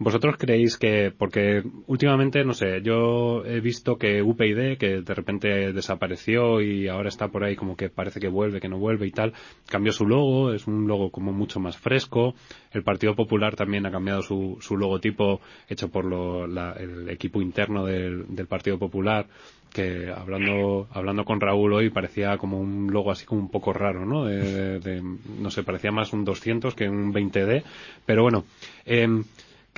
[0.00, 5.72] ¿Vosotros creéis que, porque últimamente, no sé, yo he visto que UPyD, que de repente
[5.72, 9.10] desapareció y ahora está por ahí como que parece que vuelve, que no vuelve y
[9.10, 9.32] tal,
[9.66, 12.36] cambió su logo, es un logo como mucho más fresco.
[12.70, 17.84] El Partido Popular también ha cambiado su, su logotipo hecho por lo, el equipo interno
[17.84, 19.26] del, del Partido Popular
[19.72, 24.06] que hablando hablando con Raúl hoy parecía como un logo así como un poco raro,
[24.06, 24.24] ¿no?
[24.24, 25.02] De,
[25.38, 27.62] no sé, parecía más un 200 que un 20D,
[28.06, 28.44] pero bueno,
[28.86, 29.06] eh,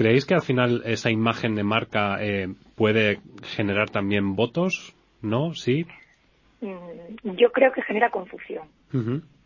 [0.00, 3.18] ¿Creéis que al final esa imagen de marca eh, puede
[3.54, 4.94] generar también votos?
[5.20, 5.52] ¿No?
[5.52, 5.84] ¿Sí?
[6.62, 8.66] mm, yo creo que genera confusión.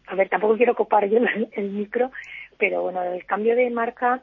[0.06, 1.18] A ver, tampoco quiero copar yo
[1.56, 2.12] el, micro,
[2.56, 4.22] pero bueno, el cambio de marca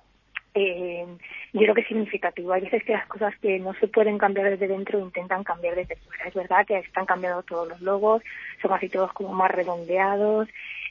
[0.54, 1.06] eh,
[1.52, 2.54] yo creo que es significativo.
[2.54, 5.98] Hay veces que las cosas que no se pueden cambiar desde dentro intentan cambiar desde
[5.98, 6.30] fuera.
[6.30, 8.24] Es verdad que están cambiando todos los logos,
[8.62, 10.48] son casi todos como más redondeados.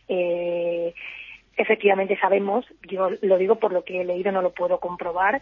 [0.06, 0.92] Eh,
[1.60, 5.40] efectivamente sabemos, yo lo digo por lo que he leído, no lo puedo comprobar,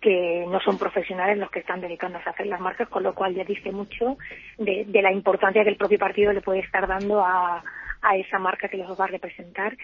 [0.00, 3.34] que no son profesionales los que están dedicándose a hacer las marcas, con lo cual
[3.34, 4.18] ya dice mucho
[4.58, 7.62] de, la importancia que el propio partido le puede estar dando a,
[8.02, 9.76] a esa marca que los va a representar.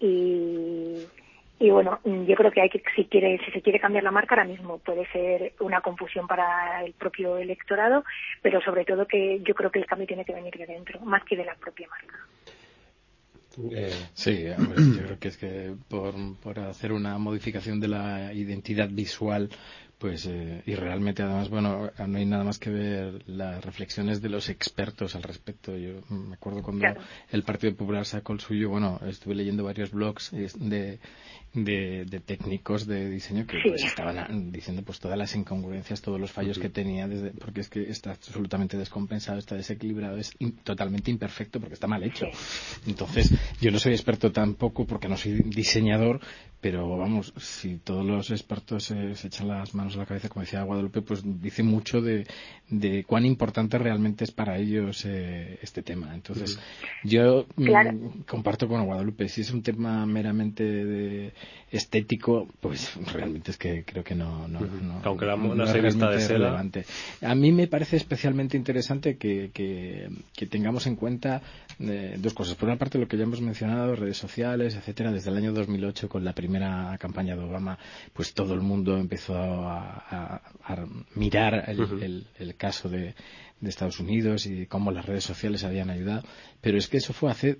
[0.00, 1.04] Y,
[1.60, 4.34] y bueno, yo creo que hay que, si quiere, si se quiere cambiar la marca
[4.34, 8.04] ahora mismo puede ser una confusión para el propio electorado,
[8.42, 11.24] pero sobre todo que yo creo que el cambio tiene que venir de dentro, más
[11.24, 12.18] que de la propia marca.
[13.72, 18.88] Eh, sí, yo creo que es que por, por hacer una modificación de la identidad
[18.88, 19.50] visual
[19.98, 24.28] pues eh, y realmente además bueno no hay nada más que ver las reflexiones de
[24.28, 25.76] los expertos al respecto.
[25.76, 26.86] Yo me acuerdo cuando
[27.30, 30.98] el Partido Popular sacó el suyo bueno estuve leyendo varios blogs de
[31.54, 36.58] de, técnicos de diseño que pues, estaban diciendo pues todas las incongruencias, todos los fallos
[36.58, 40.32] que tenía, desde, porque es que está absolutamente descompensado, está desequilibrado, es
[40.64, 42.26] totalmente imperfecto porque está mal hecho.
[42.86, 46.20] Entonces, yo no soy experto tampoco porque no soy diseñador,
[46.60, 50.62] pero vamos, si todos los expertos se, echan las manos a la cabeza, como decía
[50.62, 52.26] Guadalupe, pues dice mucho de,
[52.68, 56.14] de cuán importante realmente es para ellos eh, este tema.
[56.14, 56.58] Entonces,
[57.04, 61.34] yo mm, comparto con Guadalupe, si es un tema meramente de
[61.70, 64.60] estético, pues realmente es que creo que no, no,
[65.02, 66.84] aunque la no, se vista de relevante.
[67.20, 71.42] A mí me parece especialmente interesante que, que, tengamos en cuenta
[71.80, 72.54] eh, dos cosas.
[72.54, 76.08] Por una parte, lo que ya hemos mencionado, redes sociales, etcétera, desde el año 2008
[76.08, 77.78] con la primera campaña de Obama,
[78.12, 80.40] pues todo el mundo empezó a,
[81.14, 83.14] mirar el, el, caso de,
[83.60, 86.22] de Estados Unidos y cómo las redes sociales habían ayudado.
[86.60, 87.58] Pero es que eso fue hace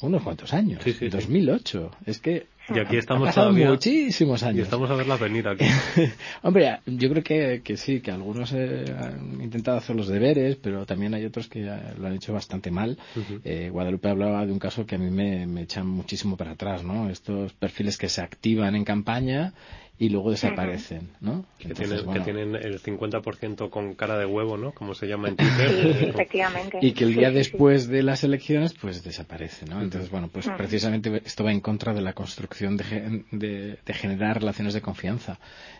[0.00, 1.90] unos cuantos años, sí, sí, 2008.
[2.06, 4.58] Es que y aquí estamos ha muchísimos años.
[4.58, 5.64] Y estamos a verlas venir aquí.
[6.42, 10.86] Hombre, yo creo que, que sí, que algunos eh, han intentado hacer los deberes, pero
[10.86, 12.98] también hay otros que lo han hecho bastante mal.
[13.44, 16.82] eh, Guadalupe hablaba de un caso que a mí me, me echan muchísimo para atrás,
[16.82, 17.10] ¿no?
[17.10, 19.52] Estos perfiles que se activan en campaña
[19.96, 21.44] y luego desaparecen, ¿no?
[21.58, 24.72] Que, tienen, que tienen el 50% con cara de huevo, ¿no?
[24.72, 25.96] Como se llama en Twitter.
[25.98, 26.78] Sí, efectivamente.
[26.82, 29.80] Y que el día después de las elecciones, pues desaparece, ¿no?
[29.80, 34.38] Entonces, bueno, pues precisamente esto va en contra de la construcción de, de, de generar
[34.40, 35.38] relaciones de confianza.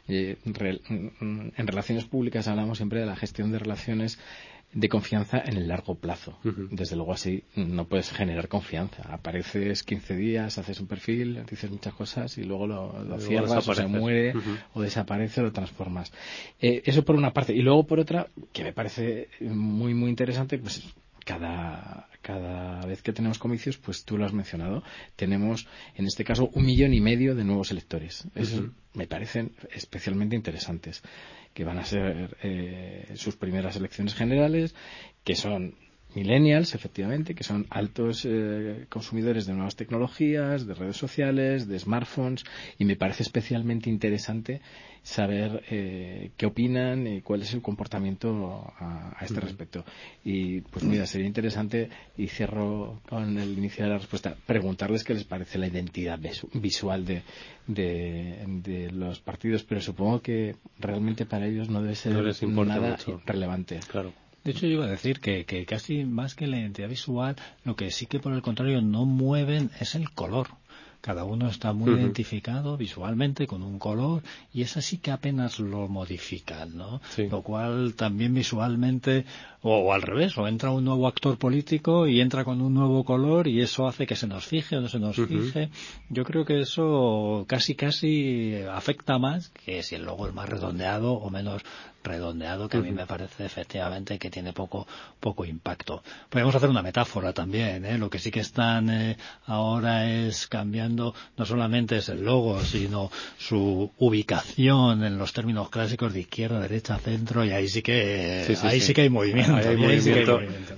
[0.08, 4.18] en relaciones públicas hablamos siempre de la gestión de relaciones
[4.74, 6.36] de confianza en el largo plazo.
[6.42, 9.02] Desde luego así no puedes generar confianza.
[9.08, 13.86] Apareces 15 días, haces un perfil, dices muchas cosas y luego lo, cierras o se
[13.86, 14.34] muere
[14.74, 16.12] o desaparece o lo transformas.
[16.60, 17.54] Eh, eso por una parte.
[17.54, 20.82] Y luego por otra, que me parece muy, muy interesante, pues
[21.24, 24.82] cada, cada vez que tenemos comicios, pues tú lo has mencionado,
[25.16, 28.26] tenemos en este caso un millón y medio de nuevos electores.
[28.34, 31.02] Eso me parecen especialmente interesantes
[31.52, 34.74] que van a ser eh, sus primeras elecciones generales,
[35.24, 35.74] que son
[36.14, 42.44] millennials, efectivamente, que son altos eh, consumidores de nuevas tecnologías, de redes sociales, de smartphones,
[42.78, 44.60] y me parece especialmente interesante
[45.02, 49.84] saber eh, qué opinan y cuál es el comportamiento a, este respecto.
[50.24, 55.14] Y pues mira, sería interesante, y cierro con el inicio de la respuesta, preguntarles qué
[55.14, 56.18] les parece la identidad
[56.54, 57.22] visual de,
[57.66, 62.12] de, los partidos, pero supongo que realmente para ellos no debe ser
[62.48, 62.96] nada
[63.26, 63.80] relevante.
[63.90, 64.12] Claro.
[64.44, 67.76] De hecho, yo iba a decir que, que casi más que la identidad visual, lo
[67.76, 70.48] que sí que por el contrario no mueven es el color.
[71.04, 74.22] Cada uno está muy identificado visualmente con un color
[74.54, 77.02] y es así que apenas lo modifican, ¿no?
[77.30, 79.26] Lo cual también visualmente,
[79.60, 83.48] o, al revés, o entra un nuevo actor político y entra con un nuevo color
[83.48, 85.68] y eso hace que se nos fije o no se nos fije.
[86.08, 91.12] Yo creo que eso casi casi afecta más que si el logo es más redondeado
[91.12, 91.60] o menos
[92.04, 94.86] redondeado que a mí me parece efectivamente que tiene poco
[95.18, 96.02] poco impacto.
[96.28, 97.98] Podemos hacer una metáfora también, ¿eh?
[97.98, 103.10] lo que sí que están eh, ahora es cambiando no solamente es el logo, sino
[103.38, 108.80] su ubicación en los términos clásicos de izquierda, derecha, centro y ahí sí que ahí
[108.80, 108.92] sí.
[108.92, 109.58] que hay movimiento,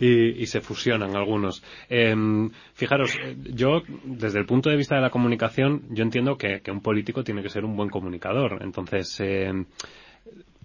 [0.00, 1.62] Y, se fusionan algunos.
[1.88, 3.10] Em, fijaros,
[3.52, 7.24] yo desde el punto de vista de la comunicación yo entiendo que, que un político
[7.24, 8.60] tiene que ser un buen comunicador.
[8.62, 9.52] Entonces eh,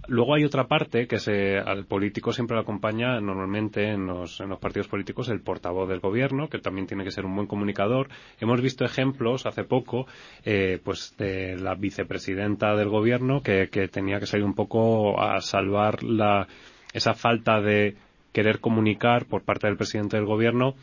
[0.08, 4.50] Luego hay otra parte que se, al político siempre lo acompaña normalmente en los, en
[4.50, 8.10] los partidos políticos el portavoz del gobierno, que también tiene que ser un buen comunicador.
[8.40, 10.08] Hemos visto ejemplos hace poco,
[10.44, 16.04] eh, pues de la vicepresidenta del gobierno que, tenía que salir un poco a salvar
[16.04, 16.48] la,
[16.94, 17.96] esa falta de
[18.34, 20.74] querer comunicar por parte del presidente del gobierno.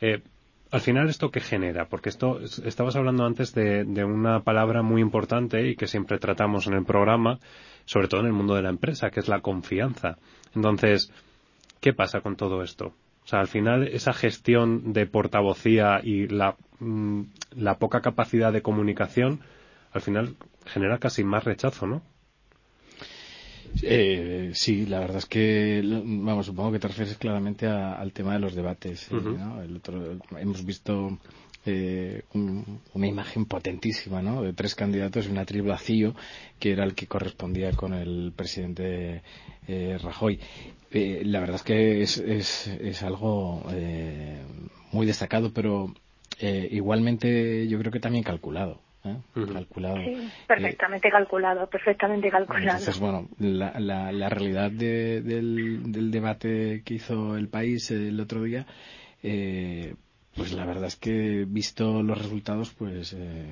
[0.00, 0.20] Eh,
[0.76, 1.88] al final, ¿esto qué genera?
[1.88, 6.74] Porque esto, estabas hablando antes de, una palabra muy importante y que siempre tratamos en
[6.74, 7.38] el programa,
[7.86, 10.18] sobre todo en el mundo de la empresa, que es la confianza.
[10.54, 11.10] Entonces,
[11.80, 12.88] ¿qué pasa con todo esto?
[13.24, 18.60] O sea, al final, esa gestión de portavocía y la, mm, la poca capacidad de
[18.60, 19.40] comunicación,
[19.92, 20.36] al final
[20.66, 22.02] genera casi más rechazo, ¿no?
[23.82, 28.38] Eh, sí, la verdad es que, vamos, supongo que te refieres claramente al tema de
[28.38, 29.08] los debates.
[29.12, 29.14] Eh,
[29.64, 31.18] El otro, hemos visto
[31.66, 34.42] eh, una imagen potentísima, ¿no?
[34.42, 36.14] De tres candidatos y una triple vacío,
[36.58, 39.22] que era el que correspondía con el presidente
[39.66, 40.38] eh, Rajoy.
[40.92, 44.40] Eh, la verdad es que es, es, es algo eh,
[44.92, 45.92] muy destacado, pero
[46.38, 48.80] eh, igualmente yo creo que también calculado.
[49.06, 49.16] ¿Eh?
[49.52, 49.96] calculado.
[49.96, 52.78] Sí, perfectamente calculado, perfectamente calculado.
[52.78, 58.18] Entonces, bueno, la, la, la realidad de, del, del, debate que hizo el país el
[58.20, 58.66] otro día,
[59.22, 59.94] eh,
[60.34, 63.46] pues la verdad es que visto los resultados, pues eh,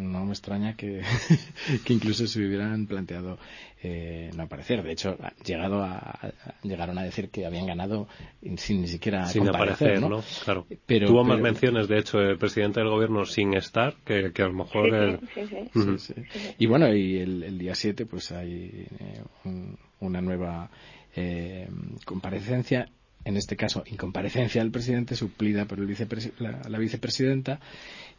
[0.00, 1.02] no me extraña que,
[1.84, 3.38] que incluso se hubieran planteado
[3.82, 4.82] eh, no aparecer.
[4.82, 6.32] De hecho, llegado a,
[6.62, 8.08] llegaron a decir que habían ganado
[8.56, 10.08] sin ni siquiera sin aparecer, ¿no?
[10.08, 10.24] ¿no?
[10.44, 10.66] Claro.
[10.86, 14.42] Pero, Tuvo pero, más menciones, de hecho, el presidente del gobierno sin estar que, que
[14.42, 15.48] a lo mejor sí, el...
[15.48, 16.54] sí, sí, sí, sí.
[16.58, 20.70] Y bueno, y el, el, día 7 pues hay eh, un, una nueva
[21.14, 21.68] eh,
[22.04, 22.88] comparecencia
[23.24, 27.60] en este caso, incomparecencia del presidente suplida por el vicepres la, la, vicepresidenta.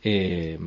[0.04, 0.60] Eh,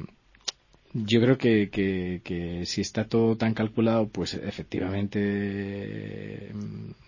[0.94, 6.52] yo creo que, que, que, si está todo tan calculado, pues efectivamente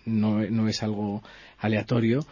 [0.05, 1.23] no, no es algo
[1.57, 2.25] aleatorio,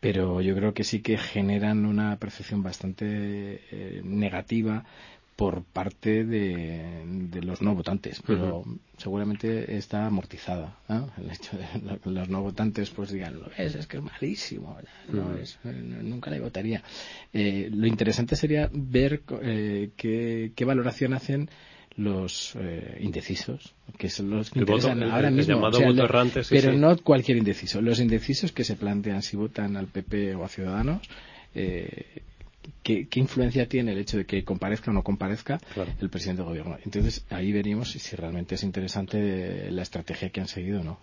[0.00, 4.84] pero yo creo que sí que generan una percepción bastante eh, negativa
[5.42, 8.78] por parte de, de, los no votantes, pero uh -huh.
[8.96, 10.78] seguramente está amortizada.
[10.88, 11.10] ¿no?
[11.18, 14.78] El hecho de que los no votantes pues digan, lo es, es que es malísimo,
[15.08, 15.40] no uh -huh.
[15.40, 16.84] es, nunca le votaría.
[17.32, 21.50] Eh, lo interesante sería ver eh, qué, qué valoración hacen
[21.96, 25.56] los eh, indecisos, que son los que el interesan voto, ahora el, mismo.
[25.56, 26.78] El o sea, voto errante, sí, pero sí.
[26.78, 27.80] no cualquier indeciso.
[27.80, 31.02] Los indecisos que se plantean si votan al PP o a Ciudadanos,
[31.54, 32.22] eh,
[32.82, 35.92] ¿Qué, ¿qué, influencia tiene el hecho de que comparezca o no comparezca claro.
[36.00, 36.78] el presidente del gobierno.
[36.84, 40.98] Entonces ahí veremos si realmente es interesante la estrategia que han seguido o no.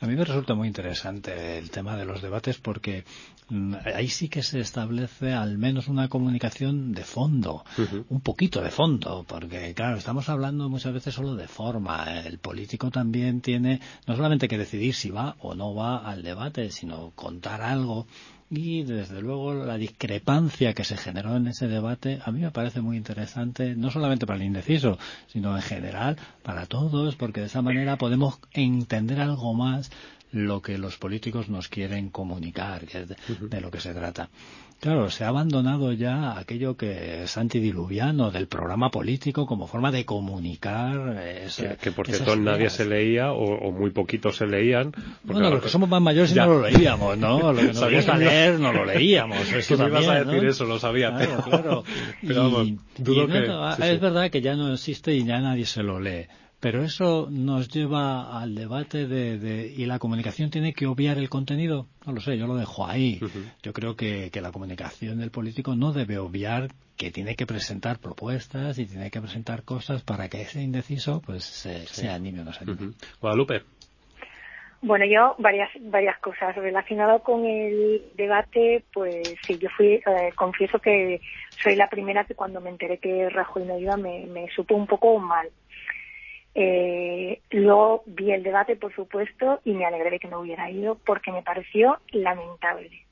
[0.00, 3.04] A mí me resulta muy interesante el tema de los debates porque
[3.48, 8.04] mm, ahí sí que se establece al menos una comunicación de fondo, uh -huh.
[8.08, 12.20] un poquito de fondo, porque claro, estamos hablando muchas veces solo de forma.
[12.24, 16.70] El político también tiene no solamente que decidir si va o no va al debate,
[16.70, 18.06] sino contar algo
[18.50, 22.80] y desde luego la discrepancia que se generó en ese debate a mí me parece
[22.80, 27.62] muy interesante, no solamente para el indeciso, sino en general para todos, porque de esa
[27.62, 29.90] manera podemos entender algo más
[30.30, 34.28] lo que los políticos nos quieren comunicar, que es de, lo que se trata.
[34.80, 40.04] Claro, se ha abandonado ya aquello que es antidiluviano del programa político como forma de
[40.04, 41.18] comunicar.
[41.18, 44.92] Ese, que, que, por cierto nadie se leía o, o, muy poquitos se leían.
[45.24, 46.46] Bueno, los que somos más mayores ya.
[46.46, 47.52] no lo leíamos, ¿no?
[47.52, 49.52] Lo que nos gusta leer no lo leíamos.
[49.52, 50.48] Eso que me ibas a decir ¿no?
[50.48, 51.12] eso, lo sabía.
[51.12, 51.84] Claro, claro.
[52.26, 53.46] pero vamos, dudo y que...
[53.48, 53.96] No, sí, es sí.
[53.96, 56.28] verdad que ya no existe y ya nadie se lo lee.
[56.60, 61.28] Pero eso nos lleva al debate de, de, ¿y la comunicación tiene que obviar el
[61.28, 61.86] contenido?
[62.04, 63.20] No lo sé, yo lo dejo ahí.
[63.22, 63.52] Uh -huh.
[63.62, 68.00] Yo creo que, que, la comunicación del político no debe obviar que tiene que presentar
[68.00, 72.00] propuestas y tiene que presentar cosas para que ese indeciso pues se, sí.
[72.02, 72.86] se anime o no se anime.
[72.86, 72.94] Uh -huh.
[73.20, 73.62] Guadalupe.
[74.80, 80.78] Bueno, yo varias varias cosas relacionado con el debate, pues sí, yo fui, eh, confieso
[80.78, 81.20] que
[81.62, 84.86] soy la primera que cuando me enteré que Rajoy no iba me, me supo un
[84.86, 85.48] poco mal.
[86.54, 90.96] Eh, luego vi el debate, por supuesto, y me alegré de que no hubiera ido
[91.06, 93.04] porque me pareció lamentable.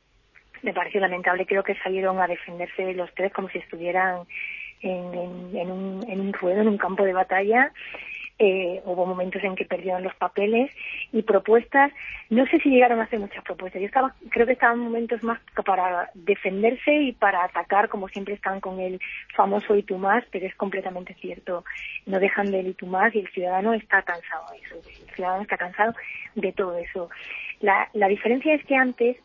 [0.62, 4.22] Me pareció lamentable, creo que salieron a defenderse los tres como si estuvieran
[4.80, 7.72] en, un, en un ruedo, en un campo de batalla
[8.38, 10.70] eh, hubo momentos en que perdieron los papeles
[11.12, 11.90] y propuestas,
[12.28, 15.40] no sé si llegaron a hacer muchas propuestas, yo estaba, creo que estaban momentos más
[15.64, 19.00] para defenderse y para atacar, como siempre están con el
[19.34, 19.82] famoso y
[20.30, 21.64] pero es completamente cierto,
[22.04, 25.56] no dejan del y tú y el ciudadano está cansado de eso, el ciudadano está
[25.56, 25.94] cansado
[26.34, 27.08] de todo eso.
[27.60, 29.16] La, la diferencia es que antes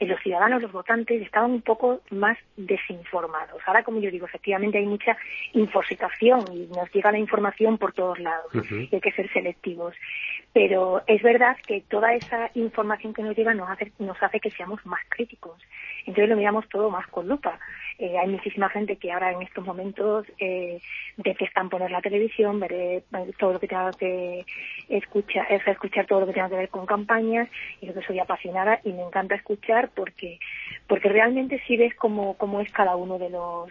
[0.00, 3.62] los ciudadanos, los votantes, estaban un poco más desinformados.
[3.66, 5.16] Ahora, como yo digo, efectivamente hay mucha
[5.52, 8.88] infosicación y nos llega la información por todos lados uh -huh.
[8.90, 9.94] y hay que ser selectivos.
[10.54, 14.52] Pero es verdad que toda esa información que nos llega nos hace, nos hace que
[14.52, 15.60] seamos más críticos
[16.06, 17.58] Entonces lo miramos todo más con lupa.
[17.98, 20.80] Eh, hay muchísima gente que ahora en estos momentos eh,
[21.16, 23.02] detestan poner la televisión, ver
[23.38, 24.46] todo lo que tenga que
[24.88, 27.48] escuchar, es escuchar todo lo que tenga que ver con campañas,
[27.80, 30.38] y yo que soy apasionada y me encanta escuchar porque
[30.86, 33.70] porque realmente sí ves cómo, cómo es cada uno de los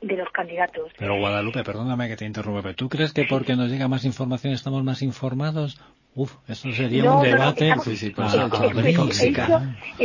[0.00, 0.92] de los candidatos.
[0.98, 4.52] Pero Guadalupe, perdóname que te interrumpa, pero ¿tú crees que porque nos llega más información
[4.52, 5.80] estamos más informados?
[6.14, 7.72] Uf, eso sería un debate.
[7.84, 8.08] sí, sí, he,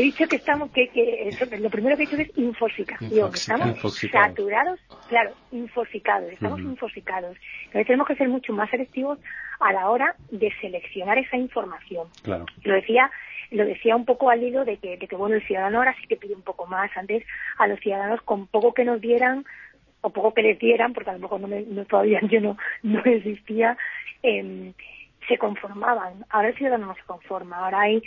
[0.02, 3.34] dicho, que estamos, que, que lo primero que he dicho es infosicación.
[3.34, 3.80] Estamos
[4.12, 4.80] saturados,
[5.10, 7.36] claro, infosicados, estamos infosicados.
[7.66, 9.18] Entonces tenemos que ser mucho más selectivos
[9.60, 12.08] a la hora de seleccionar esa información.
[12.22, 12.46] Claro.
[12.64, 13.10] Lo decía
[13.52, 16.08] lo decía un poco al hilo de que, de que bueno el ciudadano ahora sí
[16.08, 17.24] que pide un poco más antes
[17.58, 19.46] a los ciudadanos con poco que nos dieran
[20.06, 23.76] o poco que les dieran, porque a lo mejor no, todavía yo no, no existía,
[24.22, 24.72] eh,
[25.28, 26.26] se conformaban.
[26.30, 28.04] Ahora el ciudadano no se conforma, ahora hay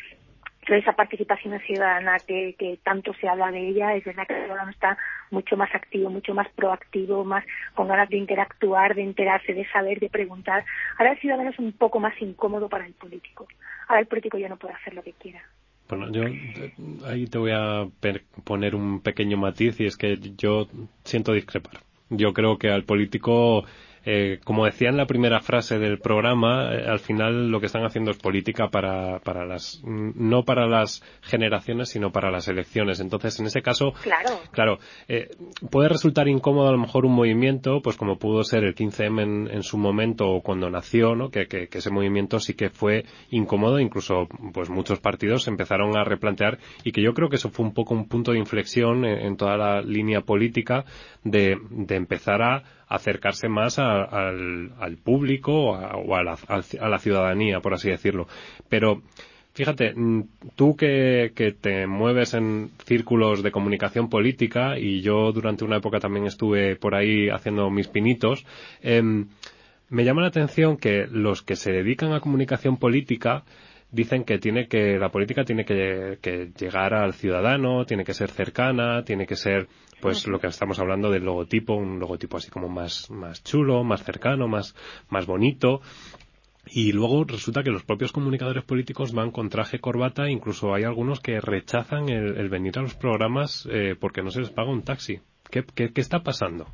[0.64, 4.44] toda esa participación ciudadana que, que tanto se habla de ella, es verdad que el
[4.44, 4.96] ciudadano está
[5.30, 7.44] mucho más activo, mucho más proactivo, más
[7.74, 10.64] con ganas de interactuar, de enterarse, de saber, de preguntar.
[10.98, 13.48] Ahora el ciudadano es un poco más incómodo para el político.
[13.88, 15.42] Ahora el político ya no puede hacer lo que quiera.
[15.88, 16.22] Bueno, yo
[17.06, 17.88] ahí te voy a
[18.44, 20.68] poner un pequeño matiz y es que yo
[21.02, 21.87] siento discrepar.
[22.10, 23.64] Yo creo que al político
[24.10, 27.84] eh, como decía en la primera frase del programa, eh, al final lo que están
[27.84, 33.00] haciendo es política para, para las, no para las generaciones, sino para las elecciones.
[33.00, 34.78] Entonces, en ese caso, claro, claro
[35.08, 35.28] eh,
[35.70, 39.62] puede resultar incómodo a lo mejor un movimiento, pues como pudo ser el 15M en,
[39.62, 41.30] su momento o cuando nació, ¿no?
[41.30, 46.58] Que, que, ese movimiento sí que fue incómodo, incluso pues muchos partidos empezaron a replantear
[46.82, 49.58] y que yo creo que eso fue un poco un punto de inflexión en, toda
[49.58, 50.86] la línea política
[51.24, 57.90] de, de empezar a acercarse más al, al, público o, a, la, ciudadanía, por así
[57.90, 58.26] decirlo.
[58.68, 59.02] Pero
[59.54, 60.22] Fíjate, mm,
[60.54, 65.98] tú que, que, te mueves en círculos de comunicación política y yo durante una época
[65.98, 68.46] también estuve por ahí haciendo mis pinitos,
[68.82, 69.26] em,
[69.90, 73.42] me llama la atención que los que se dedican a comunicación política
[73.90, 76.18] dicen que tiene que la política tiene que,
[76.58, 79.68] llegar al ciudadano, tiene que ser cercana, tiene que ser
[80.00, 84.04] pues lo que estamos hablando del logotipo, un logotipo así como más, más chulo, más
[84.04, 84.74] cercano, más,
[85.08, 85.80] más bonito.
[86.70, 91.20] Y luego resulta que los propios comunicadores políticos van con traje corbata, incluso hay algunos
[91.20, 95.20] que rechazan el, venir a los programas eh, porque no se les paga un taxi.
[95.50, 96.66] ¿Qué, qué, qué está pasando?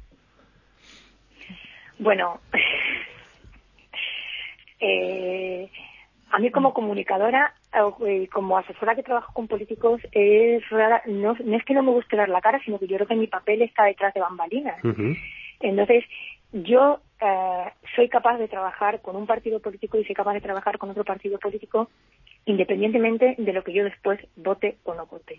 [2.00, 2.40] Bueno,
[4.80, 5.70] eh,
[6.34, 7.54] a mí como comunicadora
[8.08, 12.16] y como asesora que trabajo con políticos es rara, no, es que no me guste
[12.16, 14.76] dar la cara, sino que yo creo que mi papel está detrás de bambalinas.
[15.60, 16.04] Entonces,
[16.52, 17.64] yo eh,
[17.94, 21.04] soy capaz de trabajar con un partido político y soy capaz de trabajar con otro
[21.04, 21.88] partido político
[22.46, 25.38] independientemente de lo que yo después vote o no vote.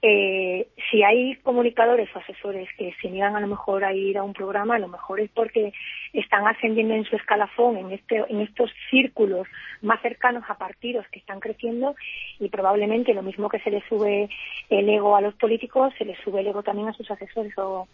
[0.00, 4.22] Eh, si hay comunicadores o asesores que se niegan a lo mejor a ir a
[4.22, 5.72] un programa, a lo mejor es porque
[6.12, 9.48] están ascendiendo en su escalafón en, este, en estos círculos
[9.82, 11.96] más cercanos a partidos que están creciendo
[12.38, 14.28] y probablemente lo mismo que se le sube
[14.70, 17.88] el ego a los políticos, se le sube el ego también a sus asesores o,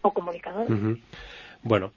[0.00, 0.98] comunicadores.
[1.62, 1.92] Bueno,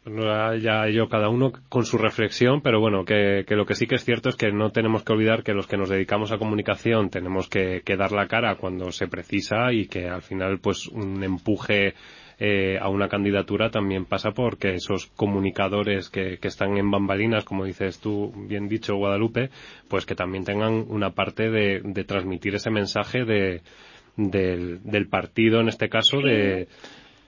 [0.59, 4.03] ya yo cada uno con su reflexión, pero bueno, que, lo que sí que es
[4.03, 7.47] cierto es que no tenemos que olvidar que los que nos dedicamos a comunicación tenemos
[7.47, 11.93] que, dar la cara cuando se precisa y que al final pues un empuje
[12.39, 17.99] eh, a una candidatura también pasa porque esos comunicadores que, están en bambalinas, como dices
[17.99, 19.49] tú bien dicho Guadalupe,
[19.87, 23.61] pues que también tengan una parte de, transmitir ese mensaje de,
[24.17, 26.67] del, partido en este caso de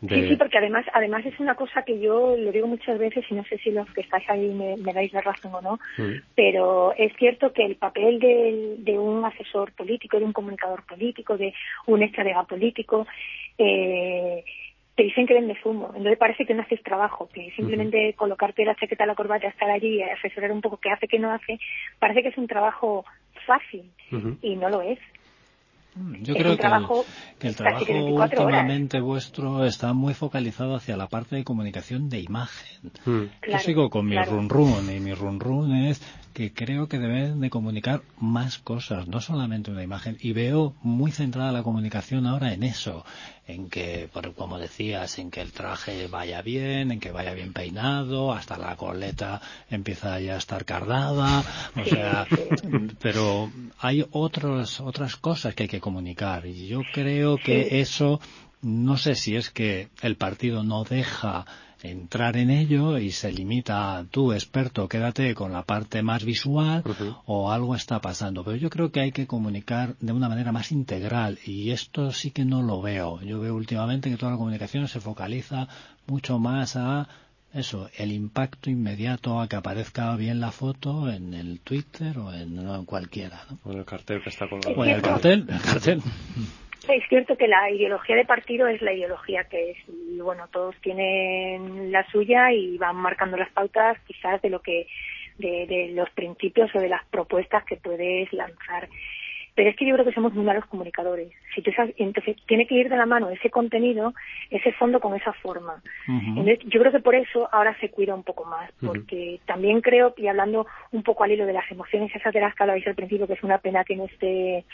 [0.09, 3.33] Sí, sí, porque además, además es una cosa que yo lo digo muchas veces y
[3.33, 6.21] no sé si los que estáis ahí me, dais la razón o no, mm.
[6.35, 11.37] pero es cierto que el papel de, de, un asesor político, de un comunicador político,
[11.37, 11.53] de
[11.87, 13.05] un estratega político,
[13.57, 14.43] eh,
[14.95, 15.87] te dicen que vende fumo.
[15.87, 19.97] Entonces parece que no haces trabajo, que simplemente colocarte la chaqueta, la corbata, estar allí
[19.97, 21.59] y asesorar un poco qué hace, qué no hace,
[21.99, 23.05] parece que es un trabajo
[23.45, 23.91] fácil
[24.41, 24.99] y no lo es.
[26.21, 32.09] Yo creo que, el, trabajo últimamente vuestro está muy focalizado hacia la parte de comunicación
[32.09, 32.91] de imagen.
[33.05, 33.23] Mm.
[33.49, 36.01] Yo sigo con mi run run y mi run run es
[36.35, 40.17] que creo que deben de comunicar más cosas, no solamente una imagen.
[40.19, 43.05] Y veo muy centrada la comunicación ahora en eso,
[43.47, 48.33] en que, como decías, en que el traje vaya bien, en que vaya bien peinado,
[48.33, 51.41] hasta la coleta empieza ya a estar cardada,
[51.73, 52.27] o sea,
[53.01, 56.45] pero hay otros, otras cosas que hay que comunicar.
[56.45, 58.19] Y yo creo que eso,
[58.61, 61.45] no sé si es que el partido no deja
[61.83, 66.83] entrar en ello y se limita a tú, experto, quédate con la parte más visual
[67.25, 68.43] o algo está pasando.
[68.43, 72.31] Pero yo creo que hay que comunicar de una manera más integral y esto sí
[72.31, 73.21] que no lo veo.
[73.21, 75.67] Yo veo últimamente que toda la comunicación se focaliza
[76.07, 77.07] mucho más a
[77.53, 82.85] eso, el impacto inmediato a que aparezca bien la foto en el Twitter o en,
[82.85, 83.45] cualquiera.
[83.49, 83.59] ¿no?
[83.63, 84.75] O en el cartel que está colgado.
[84.75, 86.01] O en el cartel, el cartel.
[86.87, 90.75] Es cierto que la ideología de partido es la ideología que es y bueno todos
[90.81, 94.87] tienen la suya y van marcando las pautas quizás de lo que
[95.37, 98.87] de, de los principios o de las propuestas que puedes lanzar
[99.55, 101.29] pero es que yo creo que somos muy malos comunicadores.
[101.55, 104.13] Si tú sabes, entonces tiene que ir de la mano ese contenido,
[104.49, 105.81] ese fondo con esa forma.
[106.65, 110.27] yo creo que por eso ahora se cuida un poco más, porque también creo, y
[110.27, 113.27] hablando un poco al hilo de las emociones esas de las que hablabais al principio,
[113.27, 114.65] que es una pena que no esté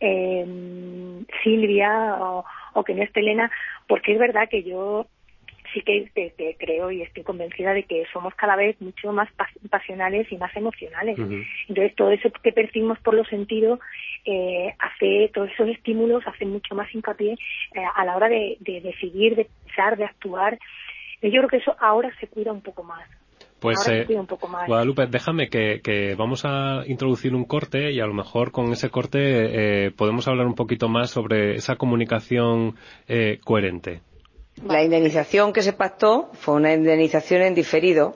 [0.00, 0.46] eh,
[1.42, 2.44] Silvia o,
[2.74, 3.50] o que no esté Elena,
[3.86, 5.06] porque es verdad que yo
[5.72, 9.28] sí que, creo y estoy convencida de que somos cada vez mucho más
[9.70, 11.18] pasionales y más emocionales.
[11.68, 13.78] Entonces, todo eso que percibimos por los sentidos
[14.24, 19.36] eh, hace, todos esos estímulos hacen mucho más hincapié eh, a la hora de, decidir,
[19.36, 20.58] de pensar, de actuar.
[21.22, 23.08] Yo creo que eso ahora se cuida un poco más.
[23.60, 24.06] Pues eh,
[24.66, 29.18] Guadalupe, déjame que, vamos a introducir un corte y a lo mejor con ese corte
[29.20, 32.76] eh, podemos hablar un poquito más sobre esa comunicación
[33.44, 34.00] coherente.
[34.66, 38.14] La indemnización que se pactó fue una indemnización en diferido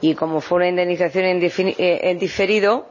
[0.00, 2.86] y como fue una indemnización en, eh, diferido,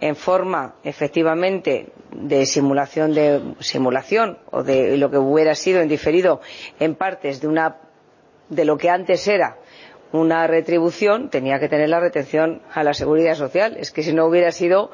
[0.00, 6.40] en forma efectivamente de simulación de simulación o de lo que hubiera sido en diferido
[6.80, 7.76] en partes de una
[8.48, 9.56] de lo que antes era
[10.12, 14.26] una retribución tenía que tener la retención a la seguridad social es que si no
[14.26, 14.90] hubiera sido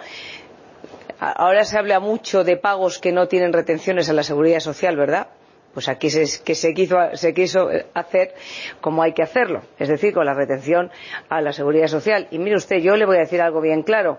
[1.19, 5.29] ahora se habla mucho de pagos que no tienen retenciones a la seguridad social verdad
[5.75, 8.35] pues aquí se, que se quiso, se quiso hacer
[8.81, 10.91] como hay que hacerlo, es decir, con la retención
[11.29, 12.29] a la seguridad social.
[12.31, 14.19] Y mire usted, yo le voy a decir algo bien claro.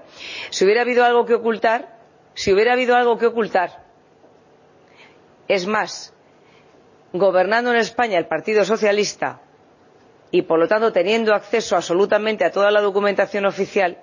[0.49, 1.99] Si hubiera habido algo que ocultar,
[2.33, 3.83] si hubiera habido algo que ocultar,
[5.47, 6.13] es más,
[7.11, 9.42] gobernando en España el Partido Socialista
[10.33, 13.99] y, por lo tanto, teniendo acceso absolutamente a toda la documentación oficial,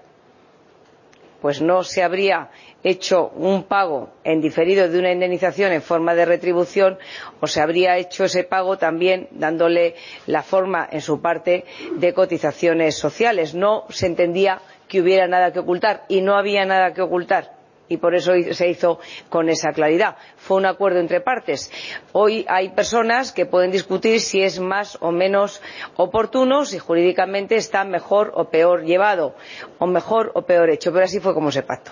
[1.43, 2.51] pues no se habría
[2.85, 6.99] hecho un pago en diferido de una indemnización en forma de retribución
[7.41, 11.65] o se habría hecho ese pago también dándole la forma en su parte
[11.97, 13.57] de cotizaciones sociales.
[13.57, 17.60] No se entendía que hubiera nada que ocultar y no había nada que ocultar
[17.91, 20.17] y por eso se hizo con esa claridad.
[20.37, 21.71] Fue un acuerdo entre partes.
[22.13, 25.61] Hoy hay personas que pueden discutir si es más o menos
[25.97, 29.35] oportuno, si jurídicamente está mejor o peor llevado,
[29.79, 31.91] o mejor o peor hecho, pero así fue como se pactó.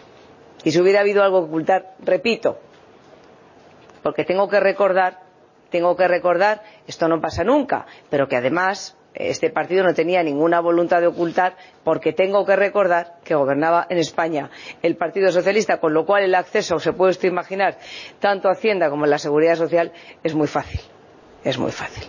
[0.62, 2.58] Y si hubiera habido algo que ocultar, repito,
[4.04, 5.18] porque tengo que recordar,
[5.68, 10.60] tengo que recordar, esto no pasa nunca, pero que además este partido no tenía ninguna
[10.60, 14.50] voluntad de ocultar porque tengo que recordar que gobernaba en España
[14.82, 17.78] el Partido Socialista, con lo cual el acceso, se puede usted imaginar,
[18.20, 19.92] tanto a Hacienda como a la Seguridad Social
[20.22, 20.80] es muy fácil.
[21.44, 22.04] Es muy fácil.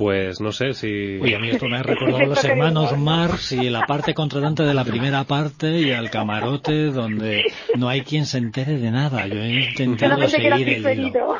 [0.00, 1.18] Pues no sé si...
[1.18, 4.62] Uy, a mí esto me ha recordado a los hermanos Marx y la parte contratante
[4.62, 7.42] de la primera parte y al camarote donde
[7.76, 9.26] no hay quien se entere de nada.
[9.26, 11.36] Yo he intentado seguir el hilo.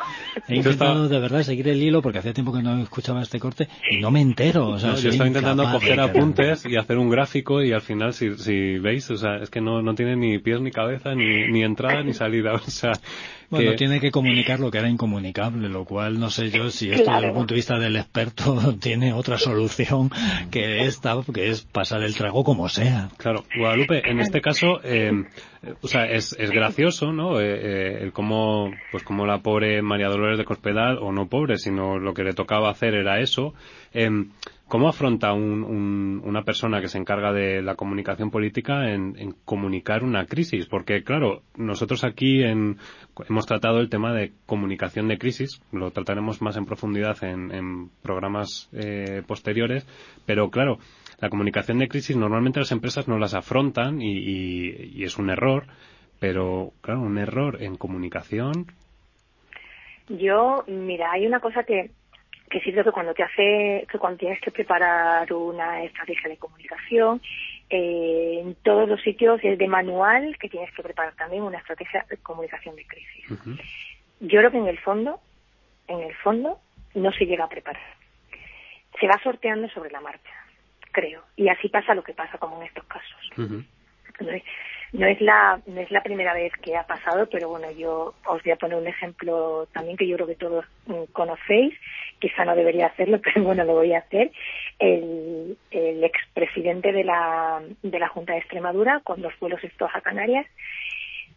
[0.47, 3.67] He intentado de verdad seguir el hilo porque hacía tiempo que no escuchaba este corte
[3.89, 4.67] y no me entero.
[4.67, 8.37] O sea, yo estaba intentando coger apuntes y hacer un gráfico y al final, si,
[8.37, 11.63] si veis, o sea, es que no, no tiene ni pies ni cabeza, ni, ni
[11.63, 12.53] entrada ni salida.
[12.61, 12.91] O sea,
[13.51, 17.11] bueno, tiene que comunicar lo que era incomunicable, lo cual no sé yo si esto
[17.11, 20.09] desde el punto de vista del experto tiene otra solución
[20.49, 23.09] que esta, que es pasar el trago como sea.
[23.17, 25.11] Claro, Guadalupe, en este caso, eh,
[25.81, 27.39] o sea, es, es gracioso, ¿no?
[27.39, 31.57] Eh, eh, el cómo, pues como la pobre María Dolores de Cospedal, o no pobre,
[31.57, 33.53] sino lo que le tocaba hacer era eso.
[34.71, 40.65] ¿Cómo afronta una persona que se encarga de la comunicación política en, comunicar una crisis?
[40.65, 42.41] Porque, claro, nosotros aquí
[43.27, 48.69] hemos tratado el tema de comunicación de crisis, lo trataremos más en profundidad en, programas
[48.73, 49.85] eh, posteriores,
[50.25, 50.77] pero claro,
[51.19, 55.67] la comunicación de crisis normalmente las empresas no las afrontan y es un error,
[56.19, 58.67] pero, claro, un error en comunicación.
[60.07, 61.91] Yo, mira, hay una cosa que
[62.51, 67.21] que sirve que cuando te hace, que cuando tienes que preparar una estrategia de comunicación,
[67.73, 72.05] eh, en todos los sitios es de manual que tienes que preparar también una estrategia
[72.09, 73.25] de comunicación de crisis.
[74.19, 75.21] Yo creo que en el fondo,
[75.87, 76.59] en el fondo,
[76.95, 77.81] no se llega a preparar.
[78.99, 80.33] Se va sorteando sobre la marcha,
[80.91, 81.23] creo.
[81.37, 83.29] Y así pasa lo que pasa como en estos casos.
[84.93, 88.43] No es la no es la primera vez que ha pasado, pero bueno, yo os
[88.43, 91.73] voy a poner un ejemplo también que yo creo que todos mm, conocéis,
[92.19, 94.31] quizá no debería hacerlo, pero bueno, lo voy a hacer.
[94.79, 100.01] El, el expresidente de la, de la Junta de Extremadura, con los vuelos estos a
[100.01, 100.45] Canarias,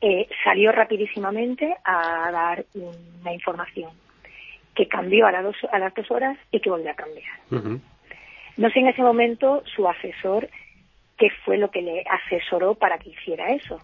[0.00, 3.90] eh, salió rapidísimamente a dar una información
[4.74, 7.80] que cambió a, las dos, a las dos horas y que volvió a cambiar.
[8.56, 10.48] No sé en ese momento su asesor
[11.18, 13.80] qué fue lo que le asesoró para que hiciera eso,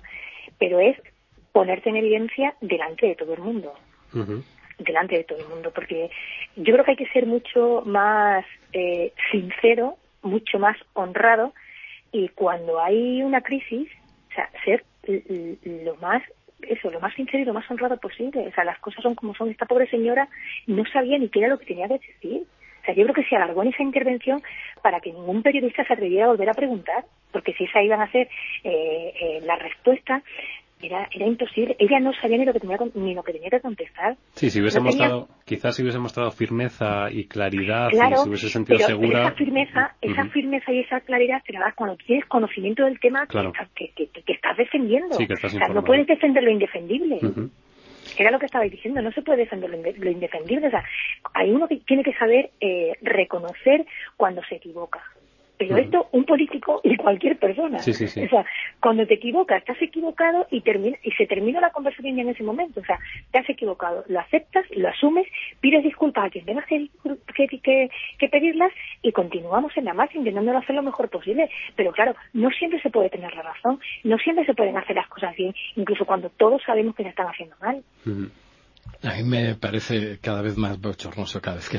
[0.59, 0.97] pero es
[1.53, 3.75] ponerte en evidencia delante de todo el mundo.
[4.79, 6.11] Delante de todo el mundo, porque
[6.57, 11.53] yo creo que hay que ser mucho más eh, sincero, mucho más honrado
[12.13, 13.89] y cuando hay una crisis,
[14.31, 14.85] o sea, ser
[15.65, 16.23] lo más
[16.63, 18.47] eso, lo más sincero y lo más honrado posible.
[18.47, 19.51] O sea, las cosas son como son.
[19.51, 20.29] Esta pobre señora
[20.67, 22.45] no sabía ni qué era lo que tenía que decir.
[22.81, 24.43] O sea, yo creo que se alargó en esa intervención
[24.83, 28.11] para que ningún periodista se atreviera a volver a preguntar, porque si esa iban a
[28.11, 28.29] ser
[28.65, 30.23] eh, eh, la respuesta,
[30.83, 31.77] era, era imposible.
[31.79, 34.17] Ella no sabía ni lo que tenía, ni lo que, tenía que contestar.
[34.33, 38.79] Sí, si hubiese mostrado, quizás si hubiese mostrado firmeza y claridad, y si hubiese sentido
[38.79, 39.27] segura.
[39.27, 43.27] esa firmeza, esa firmeza y esa claridad te la das cuando tienes conocimiento del tema
[43.27, 45.15] que, que, que, estás defendiendo.
[45.17, 47.19] Sí, que estás o sea, no puedes defender lo indefendible
[48.19, 50.69] era lo que estabais diciendo, no se puede defender lo indefendible.
[50.69, 50.85] O sea,
[51.35, 53.87] hay uno que tiene que saber eh, reconocer
[54.17, 55.03] cuando se equivoca.
[55.61, 57.81] Pero esto, un político y cualquier persona.
[57.81, 58.25] Sí, sí, sí.
[58.25, 58.47] O sea,
[58.81, 62.43] cuando te equivocas, estás equivocado y, termina, y se termina la conversación ya en ese
[62.43, 62.81] momento.
[62.81, 62.99] O sea,
[63.31, 65.27] te has equivocado, lo aceptas, lo asumes,
[65.61, 66.89] pides disculpas a quien tengas que,
[67.37, 71.51] que, que, pedirlas y continuamos en la marcha intentando hacer lo mejor posible.
[71.77, 75.09] Pero claro, no siempre se puede tener la razón, no siempre se pueden hacer las
[75.09, 77.83] cosas bien, incluso cuando todos sabemos que se están haciendo mal.
[79.03, 81.79] A mí me parece cada vez más bochornoso cada vez que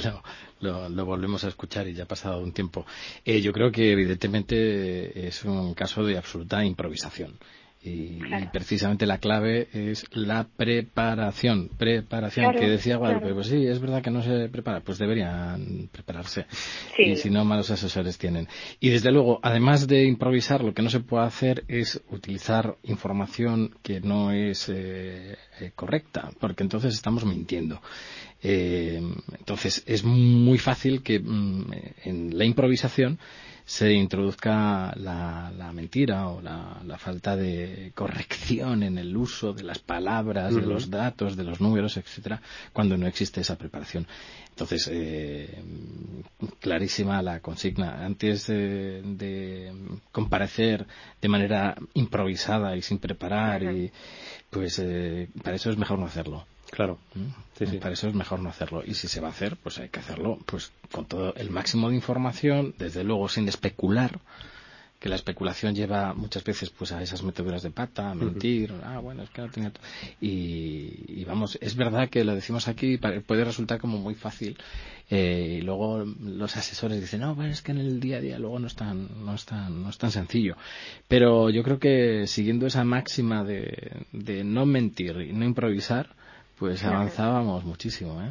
[0.60, 2.86] lo, lo, volvemos a escuchar y ya ha pasado un tiempo.
[3.26, 7.38] Eh, yo creo que evidentemente es un caso de absoluta improvisación.
[7.84, 8.20] Y,
[8.54, 11.70] precisamente la clave es la preparación.
[11.78, 16.46] Preparación, que decía Guadalupe, pues sí, es verdad que no se prepara, pues deberían prepararse.
[16.98, 18.48] Y si no, malos asesores tienen.
[18.80, 23.76] Y desde luego, además de improvisar, lo que no se puede hacer es utilizar información
[23.82, 27.82] que no es eh, eh, correcta, porque entonces estamos mintiendo.
[28.44, 29.02] Eh,
[29.40, 31.72] entonces, es muy fácil que mm,
[32.06, 33.18] en la improvisación
[33.72, 40.54] se introduzca la, mentira o la, falta de corrección en el uso de las palabras,
[40.54, 42.42] de los datos, de los números, etcétera,
[42.74, 44.06] cuando no existe esa preparación.
[44.50, 45.64] Entonces, eh,
[46.60, 48.04] clarísima la consigna.
[48.04, 49.72] Antes de,
[50.12, 50.86] comparecer
[51.22, 53.90] de manera improvisada y sin preparar, y,
[54.50, 56.46] pues eh, para eso es mejor no hacerlo.
[56.72, 56.98] Claro.
[57.16, 57.78] Mm.
[57.80, 58.82] Para eso es mejor no hacerlo.
[58.84, 61.90] Y si se va a hacer, pues hay que hacerlo pues con todo el máximo
[61.90, 64.20] de información, desde luego sin especular,
[65.00, 69.00] que la especulación lleva muchas veces pues a esas meteduras de pata, a mentir, ah,
[69.00, 69.72] bueno, es que no tenía...
[70.22, 74.58] Y, vamos, es verdad que lo decimos aquí, puede resultar como muy fácil,
[75.10, 78.40] eh, y luego los asesores dicen, no, bueno, es que en el día a día
[78.40, 80.56] luego no es tan, no es tan, no es tan sencillo.
[81.08, 86.16] Pero yo creo que siguiendo esa máxima de, de no mentir y no improvisar,
[86.62, 88.30] pues avanzábamos muchísimo, ¿eh?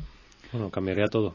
[0.52, 1.34] Bueno, cambiaría todo.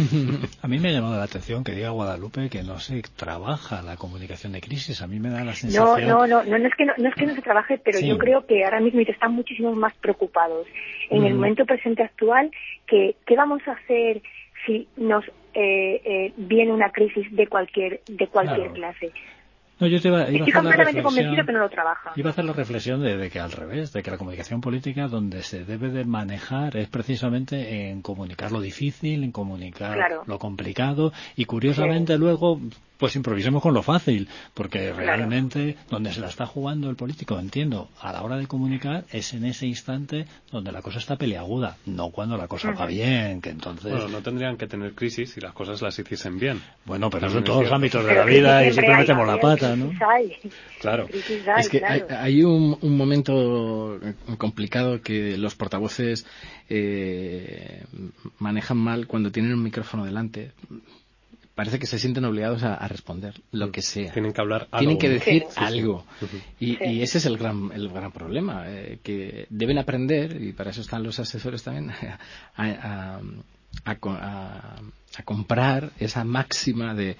[0.62, 3.96] a mí me ha llamado la atención que diga Guadalupe que no se trabaja la
[3.96, 5.02] comunicación de crisis.
[5.02, 6.08] A mí me da la sensación.
[6.08, 8.46] No, no, no, no, es, que no, es que no se trabaje, pero yo creo
[8.46, 10.66] que ahora mismo están muchísimo más preocupados
[11.10, 12.50] en el momento presente actual
[12.86, 14.22] que qué vamos a hacer
[14.64, 19.12] si nos eh, eh, viene una crisis de cualquier de cualquier clase.
[19.80, 22.12] No, yo te iba, iba Estoy completamente convencido que no lo trabaja.
[22.14, 25.42] Iba a hacer la reflexión de, que al revés, de que la comunicación política donde
[25.42, 31.46] se debe de manejar es precisamente en comunicar lo difícil, en comunicar lo complicado y
[31.46, 32.60] curiosamente luego
[33.00, 37.88] pues improvisemos con lo fácil, porque realmente donde se la está jugando el político, entiendo,
[37.98, 42.10] a la hora de comunicar es en ese instante donde la cosa está peleaguda, no
[42.10, 43.90] cuando la cosa va bien, que entonces...
[43.90, 46.60] Bueno, no tendrían que tener crisis si las cosas las hiciesen bien.
[46.84, 49.74] Bueno, pero eso en todos los ámbitos de la vida y siempre metemos la pata,
[49.74, 49.92] ¿no?
[50.80, 51.08] Claro.
[51.56, 53.98] Es que hay, un, momento
[54.36, 56.26] complicado que los portavoces
[56.68, 57.84] eh,
[58.38, 60.52] manejan mal cuando tienen un micrófono delante
[61.54, 63.70] parece que se sienten obligados a, responder lo mm.
[63.70, 64.12] que sea.
[64.12, 64.78] Tienen que hablar algo.
[64.78, 66.04] Tienen que decir algo.
[66.58, 70.80] Y, ese es el gran, el gran problema, eh, que deben aprender, y para eso
[70.80, 71.92] están los asesores también,
[72.56, 73.20] a,
[75.24, 77.16] comprar esa máxima de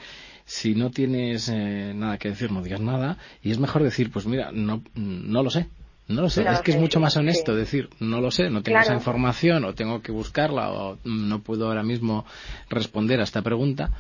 [0.47, 4.27] si no tienes eh, nada que decir, no digas nada, y es mejor decir, pues
[4.27, 5.69] mira, no, no lo sé,
[6.09, 8.81] no lo sé, es que es mucho más honesto decir, no lo sé, no tengo
[8.81, 12.25] esa información o tengo que buscarla o no puedo ahora mismo
[12.69, 13.91] responder a esta pregunta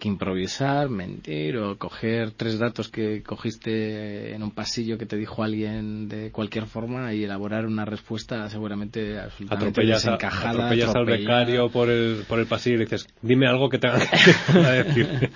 [0.00, 5.44] que improvisar, mentir o coger tres datos que cogiste en un pasillo que te dijo
[5.44, 10.50] alguien de cualquier forma y elaborar una respuesta seguramente absolutamente atropellas desencajada.
[10.50, 14.00] atropellas al becario por el, por el pasillo y le dices, dime algo que tenga
[14.52, 15.30] que decir.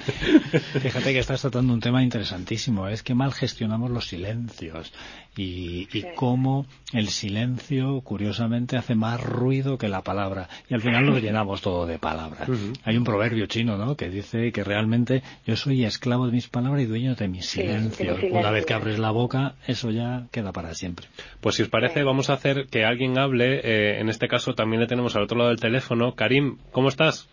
[0.81, 4.93] Fíjate que estás tratando un tema interesantísimo, es que mal gestionamos los silencios
[5.37, 11.07] y, y cómo el silencio, curiosamente, hace más ruido que la palabra y al final
[11.07, 12.49] lo llenamos todo de palabras.
[12.85, 16.83] Hay un proverbio chino, ¿no?, que dice que realmente yo soy esclavo de mis palabras
[16.83, 18.19] y dueño de mis silencios.
[18.31, 21.07] Una vez que abres la boca, eso ya queda para siempre.
[21.41, 23.61] Pues si os parece, vamos a hacer que alguien hable.
[23.65, 26.15] Eh, en este caso también le tenemos al otro lado del teléfono.
[26.15, 27.29] Karim, ¿cómo estás?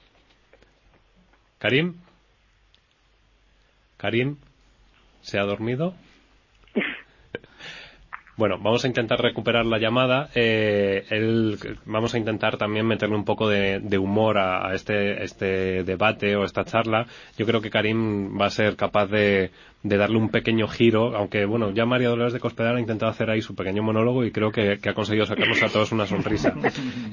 [1.59, 1.95] Karim.
[3.97, 4.37] Karim,
[5.21, 5.93] ¿se ha dormido?
[8.41, 10.31] Bueno, vamos a intentar recuperar la llamada.
[10.33, 11.05] Eh,
[11.85, 16.65] vamos a intentar también meterle un poco de, humor a, este, este debate o esta
[16.65, 17.05] charla.
[17.37, 19.51] Yo creo que Karim va a ser capaz de,
[19.84, 23.29] de darle un pequeño giro, aunque bueno, ya María Dolores de Cospedal ha intentado hacer
[23.29, 26.53] ahí su pequeño monólogo y creo que, ha conseguido sacarnos a todos una sonrisa.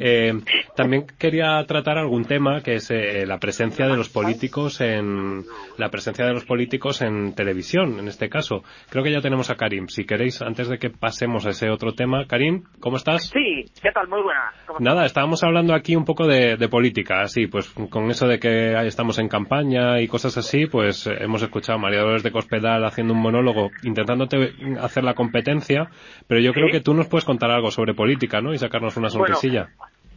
[0.00, 0.32] Eh,
[0.76, 5.44] también quería tratar algún tema que es eh, la presencia de los políticos en
[5.76, 8.62] la presencia de los políticos en televisión, en este caso.
[8.88, 9.88] Creo que ya tenemos a Karim.
[9.88, 13.28] Si queréis, antes de que pasemos a ese otro tema, Karim, ¿cómo estás?
[13.28, 14.08] Sí, ¿qué tal?
[14.08, 14.52] Muy buena.
[14.78, 18.72] Nada, estábamos hablando aquí un poco de, de política, así, pues con eso de que
[18.86, 23.14] estamos en campaña y cosas así, pues hemos escuchado a María Dolores de Cospedal haciendo
[23.14, 25.88] un monólogo intentándote hacer la competencia,
[26.26, 28.52] pero yo creo que tú nos puedes contar algo sobre política, ¿no?
[28.52, 29.68] Y sacarnos una sonrisilla.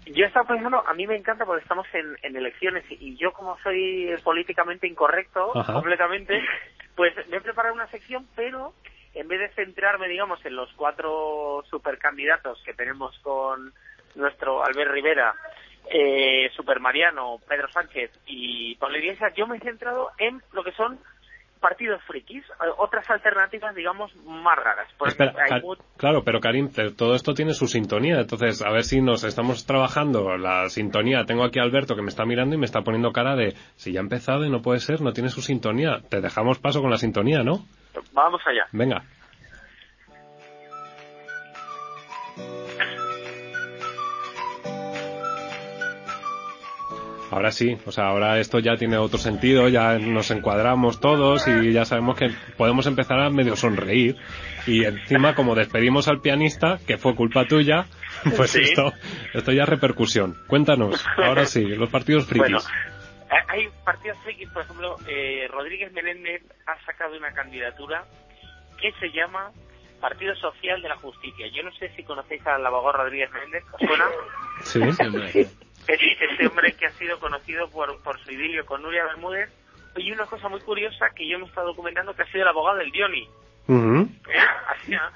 [0.05, 4.09] yo estaba pensando, a mí me encanta porque estamos en, elecciones y yo como soy
[4.23, 6.41] políticamente incorrecto completamente,
[6.95, 8.73] pues me he preparado una sección, pero
[9.13, 13.73] en vez de centrarme, digamos, en los cuatro supercandidatos que tenemos con
[14.15, 15.33] nuestro Albert Rivera,
[15.89, 20.71] eh, Super Mariano, Pedro Sánchez y Pablo Iglesias, yo me he centrado en lo que
[20.71, 20.99] son
[21.61, 24.89] partidos frikis, eh, otras alternativas, digamos, más raras.
[25.95, 30.37] Claro, pero Karim, todo esto tiene su sintonía, entonces a ver si nos estamos trabajando
[30.37, 31.23] la sintonía.
[31.25, 33.93] Tengo aquí a Alberto que me está mirando y me está poniendo cara de, si
[33.93, 36.01] ya ha empezado y no puede ser, no tiene su sintonía.
[36.09, 37.59] Te dejamos paso con la sintonía, ¿no?
[38.13, 38.65] Vamos allá.
[38.71, 39.03] Venga.
[47.31, 51.71] Ahora sí, o sea, ahora esto ya tiene otro sentido, ya nos encuadramos todos y
[51.71, 54.17] ya sabemos que podemos empezar a medio sonreír.
[54.67, 57.85] Y encima, como despedimos al pianista, que fue culpa tuya,
[58.35, 58.91] pues esto,
[59.33, 60.35] esto ya es repercusión.
[60.45, 62.51] Cuéntanos, ahora sí, los partidos frikis.
[62.51, 62.59] Bueno,
[63.47, 68.03] hay partidos frikis, por ejemplo, eh, Rodríguez Menéndez ha sacado una candidatura
[68.77, 69.51] que se llama
[70.01, 71.47] Partido Social de la Justicia.
[71.55, 74.05] Yo no sé si conocéis al abogado Rodríguez Menéndez, ¿os suena?
[75.31, 75.47] Sí,
[75.87, 79.49] este hombre que ha sido conocido por, por su idilio con Nuria Bermúdez.
[79.97, 82.49] Y una cosa muy curiosa que yo me he estado documentando que ha sido el
[82.49, 83.27] abogado del Dioni.
[83.69, 84.05] ¿Eh?
[84.67, 85.11] hacía,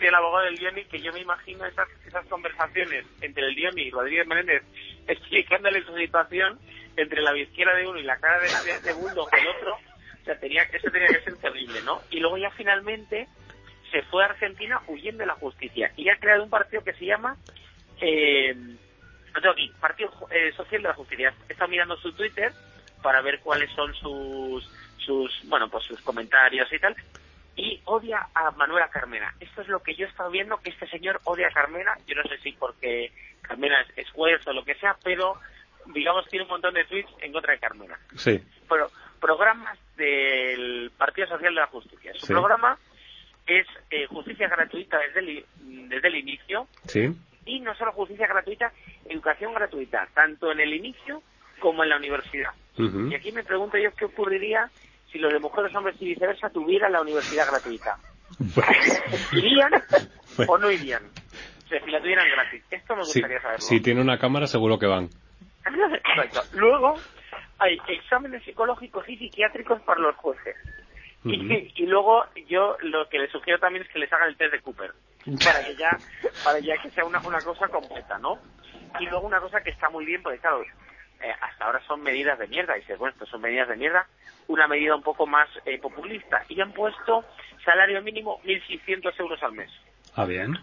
[0.00, 3.90] el abogado del Dioni que yo me imagino esas, esas conversaciones entre el Dioni y
[3.90, 4.62] Rodríguez Menéndez
[5.06, 6.58] explicándole su situación
[6.96, 9.74] entre la izquierda de uno y la cara de, de, de Bulldog del otro.
[9.74, 12.00] O sea, tenía, eso tenía que ser terrible, ¿no?
[12.10, 13.26] Y luego ya finalmente
[13.90, 17.06] se fue a Argentina huyendo de la justicia y ha creado un partido que se
[17.06, 17.36] llama
[18.00, 18.54] eh,
[19.34, 21.34] lo tengo aquí, Partido eh, Social de la Justicia.
[21.48, 22.52] He estado mirando su Twitter
[23.02, 24.68] para ver cuáles son sus,
[24.98, 26.94] sus, bueno, pues sus comentarios y tal.
[27.56, 29.34] Y odia a Manuela Carmena.
[29.40, 31.96] Esto es lo que yo he estado viendo, que este señor odia a Carmena.
[32.06, 33.12] Yo no sé si porque
[33.42, 35.38] Carmena es, juez o lo que sea, pero
[35.86, 37.98] digamos tiene un montón de tweets en contra de Carmena.
[38.16, 38.40] Sí.
[38.68, 42.12] Pero programas del Partido Social de la Justicia.
[42.14, 42.78] Su programa
[43.46, 45.46] es eh, justicia gratuita desde el,
[45.88, 46.66] desde el inicio.
[46.86, 47.14] Sí
[47.50, 48.72] y no solo justicia gratuita,
[49.08, 51.22] educación gratuita, tanto en el inicio
[51.58, 52.50] como en la universidad.
[52.76, 54.70] Y aquí me pregunto yo qué ocurriría
[55.10, 57.98] si los de mujeres, hombres y viceversa tuvieran la universidad gratuita.
[59.32, 59.72] ¿Irían
[60.48, 61.02] o no irían?
[61.04, 62.62] O sea, si la tuvieran gratis.
[62.70, 63.60] Esto me gustaría saberlo.
[63.60, 65.08] Si tiene una cámara, seguro que van.
[65.66, 66.40] Exacto.
[66.56, 66.94] Luego,
[67.58, 70.56] hay exámenes psicológicos y psiquiátricos para los jueces.
[71.24, 74.60] y, luego yo lo que les sugiero también es que les hagan el test de
[74.60, 74.92] Cooper
[75.44, 75.90] para que ya
[76.44, 78.38] para ya que sea una, una cosa completa no
[78.98, 80.64] y luego una cosa que está muy bien porque claro
[81.22, 82.76] eh, hasta ahora son medidas de mierda.
[82.76, 84.06] Y dices bueno esto son medidas de mierda.
[84.48, 86.44] Una medida un poco más eh, populista.
[86.48, 87.24] Y han puesto
[87.64, 89.70] salario mínimo 1.600 euros al mes.
[90.14, 90.56] Ah bien.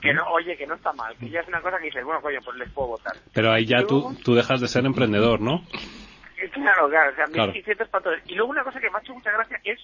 [0.00, 2.20] Que no, oye, que no está mal, que ya es una cosa que dices, bueno,
[2.20, 3.12] coño, pues les puedo votar.
[3.32, 5.62] Pero ahí ya tú, tú dejas de ser emprendedor, ¿no?
[6.52, 8.18] Claro, claro, o sea, 1.600 para todos.
[8.26, 9.78] Y luego una cosa que me ha hecho mucha gracia es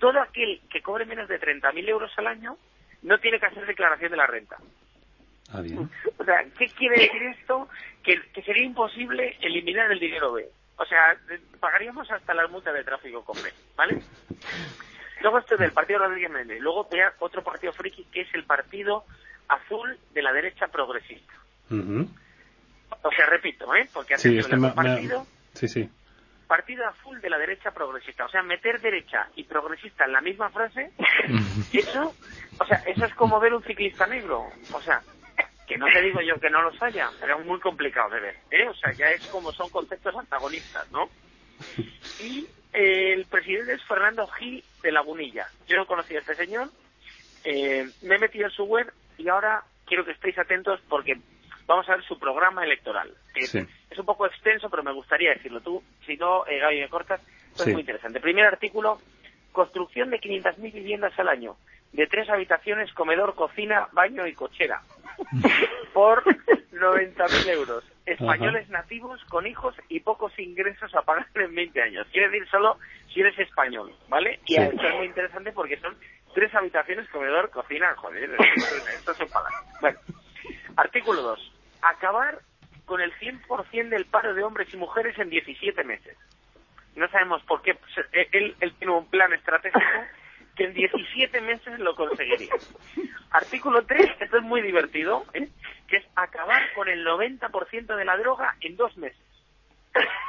[0.00, 2.56] todo aquel que cobre menos de 30.000 euros al año
[3.02, 4.56] no tiene que hacer declaración de la renta.
[5.52, 5.88] Ah, bien.
[6.18, 7.68] O sea, ¿qué quiere decir esto?
[8.02, 10.46] Que, sería imposible eliminar el dinero B.
[10.76, 11.16] O sea,
[11.58, 14.02] pagaríamos hasta la multa de tráfico con B, ¿vale?
[15.22, 16.60] Luego esto del partido Rodríguez Méndez.
[16.60, 19.04] Luego vea otro partido friki que es el partido
[19.48, 21.32] azul de la derecha progresista.
[21.70, 23.88] O sea, repito, ¿eh?
[23.92, 25.26] Porque hace sí, este partido...
[25.54, 25.90] Sí, sí.
[26.48, 28.24] Partido azul de la derecha progresista.
[28.24, 30.90] O sea, meter derecha y progresista en la misma frase,
[31.72, 32.14] eso,
[32.58, 34.46] o sea, eso es como ver un ciclista negro.
[34.72, 35.00] O sea,
[35.68, 38.36] que no te digo yo que no los haya, pero es muy complicado de ver,
[38.50, 38.66] ¿eh?
[38.66, 41.10] O sea, ya es como son conceptos antagonistas, ¿no?
[42.18, 45.46] Y eh, el presidente es Fernando Gil de Lagunilla.
[45.66, 46.70] Yo no conocía a este señor,
[47.44, 51.20] eh, me he metido en su web y ahora quiero que estéis atentos porque
[51.68, 53.14] vamos a ver su programa electoral.
[53.36, 53.54] Es
[53.98, 55.60] un poco extenso, pero me gustaría decirlo.
[55.60, 57.20] Tú, si no, eh, Gaby, me cortas,
[57.54, 58.20] es muy interesante.
[58.20, 58.98] Primer artículo,
[59.52, 61.56] construcción de 500.000 viviendas al año,
[61.92, 64.82] de tres habitaciones, comedor, cocina, baño y cochera,
[65.92, 66.24] por
[66.72, 67.84] 90.000 euros.
[68.06, 72.06] Españoles nativos con hijos y pocos ingresos a pagar en 20 años.
[72.10, 72.78] Quiere decir solo
[73.12, 74.40] si eres español, ¿vale?
[74.46, 75.94] Y esto es muy interesante porque son
[76.32, 78.30] tres habitaciones, comedor, cocina, joder,
[78.96, 79.62] esto son palabras.
[79.82, 79.98] Bueno,
[80.76, 82.40] artículo 2 acabar
[82.84, 86.16] con el 100% del paro de hombres y mujeres en 17 meses.
[86.96, 87.74] No sabemos por qué.
[87.74, 89.80] Pues, eh, él, tiene un plan estratégico
[90.56, 92.52] que en 17 meses lo conseguiría.
[93.30, 95.48] Artículo 3, esto es muy divertido, ¿eh?
[95.86, 99.20] que es acabar con el 90% de la droga en dos meses.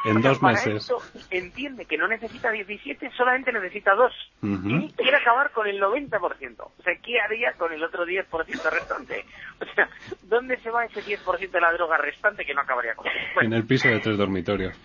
[0.05, 0.91] En dos meses.
[1.30, 4.13] entiende que no necesita 17, solamente necesita dos.
[4.41, 6.59] Y quiere acabar con el 90%.
[6.59, 9.26] O sea, ¿qué haría con el otro 10% restante?
[9.61, 9.89] O sea,
[10.24, 13.07] ¿dónde se va ese 10% de la droga restante que no acabaría con
[13.41, 14.80] En el piso de tres dormitorios.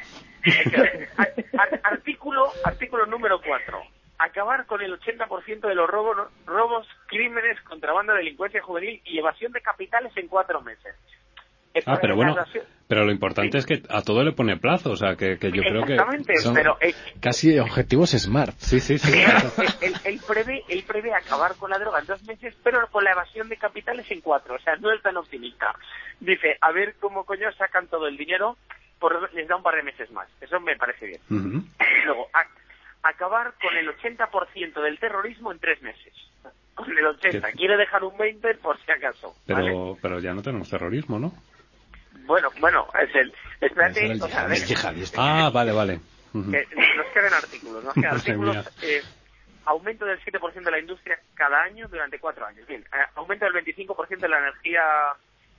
[1.84, 3.80] artículo, artículo número 4.
[4.18, 6.16] Acabar con el 80% de los robos,
[6.46, 10.94] robos, crímenes, contrabando, delincuencia juvenil y evasión de capitales en cuatro meses.
[11.86, 12.36] Ah, pero bueno,
[12.86, 15.62] pero lo importante es que a todo le pone plazo, o sea, que, que yo
[15.62, 15.96] creo que
[16.38, 18.54] son pero, eh, casi objetivos smart.
[18.58, 19.12] Sí, sí, sí.
[20.04, 23.48] él, prevé, él prevé acabar con la droga en dos meses, pero con la evasión
[23.48, 25.74] de capitales en cuatro, o sea, no es tan optimista.
[26.20, 28.56] Dice, a ver cómo coño sacan todo el dinero,
[29.00, 30.28] por, les da un par de meses más.
[30.40, 31.20] Eso me parece bien.
[32.04, 32.28] Luego,
[33.02, 36.12] acabar con el 80% del terrorismo en tres meses
[36.74, 37.52] con el 80.
[37.52, 39.32] Quiere dejar un 20 por si acaso.
[39.46, 41.32] Pero, pero ya no tenemos terrorismo, ¿no?
[42.26, 43.32] Bueno, bueno, es el...
[43.60, 44.48] Espérate, o sea,
[45.16, 46.00] Ah, vale, vale.
[46.32, 46.66] que
[46.96, 48.82] nos quedan artículos, nos quedan artículos...
[48.82, 49.02] Eh,
[49.66, 52.66] aumento del 7% de la industria cada año durante cuatro años.
[52.66, 54.82] Bien, eh, aumento del 25% de la energía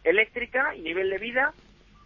[0.04, 1.54] eléctrica y nivel de vida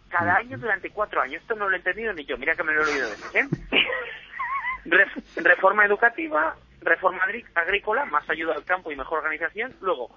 [0.08, 1.42] cada año durante cuatro años.
[1.42, 3.48] Esto no lo he entendido ni yo, mira que me lo he oído veces, ¿eh?
[5.36, 7.22] reforma educativa, reforma
[7.54, 9.74] agrícola, más ayuda al campo y mejor organización.
[9.80, 10.10] Luego,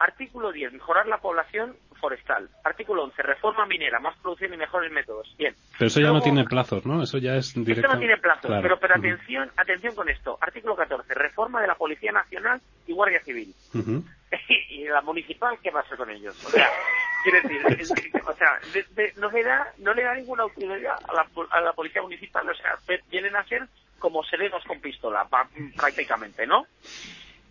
[0.00, 2.48] artículo 10, mejorar la población forestal.
[2.64, 5.32] Artículo 11, reforma minera, más producción y mejores métodos.
[5.38, 5.54] Bien.
[5.78, 7.02] Pero eso ya no tiene plazos, ¿no?
[7.02, 7.82] Eso ya es directo.
[7.82, 10.38] Esto no tiene plazos, pero, pero atención, atención con esto.
[10.40, 13.54] Artículo 14, reforma de la Policía Nacional y Guardia Civil.
[14.70, 16.34] y, la municipal, ¿qué pasa con ellos?
[16.46, 16.68] O sea,
[17.22, 18.58] quiere decir, o sea,
[19.16, 22.48] no, le da, no le da ninguna autoridad a la, a la Policía Municipal.
[22.48, 22.78] O sea,
[23.10, 25.28] vienen a ser como serenos con pistola,
[25.76, 26.66] prácticamente, ¿no?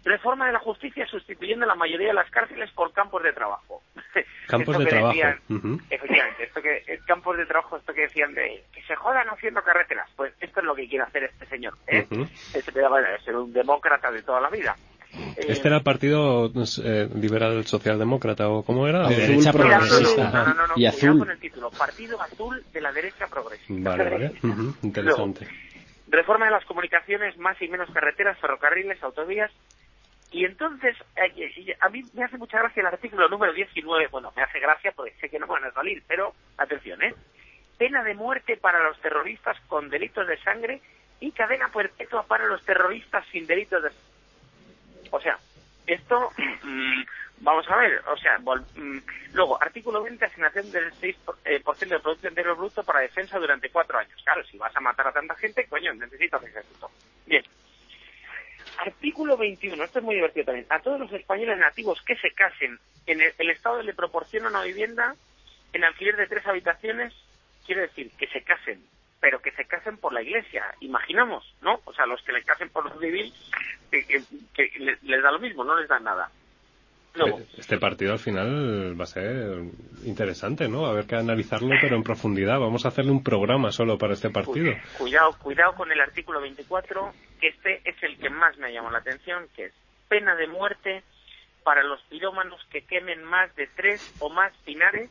[0.04, 3.84] Reforma de la justicia sustituyendo la mayoría de las cárceles por campos de trabajo.
[4.47, 5.20] Campos de trabajo.
[5.89, 9.62] Efectivamente, esto que, eh, campos de trabajo, esto que decían de que se jodan haciendo
[9.62, 10.10] carreteras.
[10.16, 11.76] Pues esto es lo que quiere hacer este señor.
[11.88, 12.08] ¿eh?
[12.54, 12.72] Este
[13.24, 14.76] ser un demócrata de toda la vida.
[15.38, 19.08] ¿Este era el partido pues, eh, liberal socialdemócrata o cómo era?
[19.08, 20.32] De derecha progresista.
[20.32, 21.20] No, no, no, y azul.
[21.20, 21.72] con el título.
[21.72, 23.89] Partido Azul de la derecha progresista.
[23.89, 24.32] Vale, vale.
[24.84, 25.47] Interesante.
[26.08, 29.52] reforma de las comunicaciones, más y menos carreteras, ferrocarriles, autovías
[30.32, 30.95] y entonces,
[31.80, 35.15] a mí me hace mucha gracia el artículo número 19, bueno, me hace gracia porque
[35.19, 37.15] sé que no van a salir, pero atención, ¿eh?
[37.77, 40.82] Pena de muerte para los terroristas con delitos de sangre
[41.19, 43.89] y cadena perpetua para los terroristas sin delitos de
[45.11, 45.38] O sea,
[45.88, 46.32] esto,
[46.63, 47.01] mm,
[47.39, 48.99] vamos a ver, o sea, mm,
[49.34, 53.39] luego, artículo 20, asignación del 6% eh, por ciento del Producto Interior Bruto para defensa
[53.39, 54.21] durante cuatro años.
[54.23, 56.91] Claro, si vas a matar a tanta gente, coño, necesitas ejército.
[57.25, 57.43] Bien,
[58.78, 60.65] Artículo 21, esto es muy divertido también.
[60.70, 65.15] A todos los españoles nativos que se casen, en el, Estado le proporciona una vivienda
[65.74, 67.13] en alquiler de tres habitaciones,
[67.65, 68.84] quiere decir que se casen,
[69.20, 71.82] pero que se casen por la iglesia, imaginamos, ¿no?
[71.86, 73.34] O sea, los que le casen por lo civil,
[73.91, 74.24] que,
[75.01, 76.32] les da lo mismo, no les dan nada.
[77.57, 79.64] Este partido al final va a ser
[80.05, 80.86] interesante, ¿no?
[80.86, 82.60] A ver que analizarlo, pero en profundidad.
[82.60, 84.74] Vamos a hacerle un programa solo para este partido.
[84.97, 88.99] Cuidado, cuidado con el artículo 24, que este es el que más me llamó la
[88.99, 89.74] atención, que es
[90.07, 91.03] pena de muerte
[91.64, 95.10] para los pirómanos que quemen más de tres o más pinares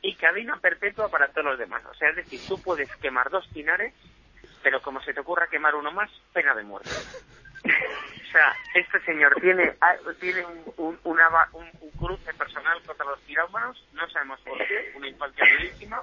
[0.00, 1.82] y cadena perpetua para todos los demás.
[1.90, 3.94] O sea, es decir, tú puedes quemar dos pinares,
[4.62, 6.90] pero como se te ocurra quemar uno más, pena de muerte.
[8.32, 10.42] O sea, este señor tiene ah, tiene
[10.78, 11.68] un, una, un,
[11.98, 16.02] cruce personal contra los pirámanos, no sabemos por qué, una infancia durísima.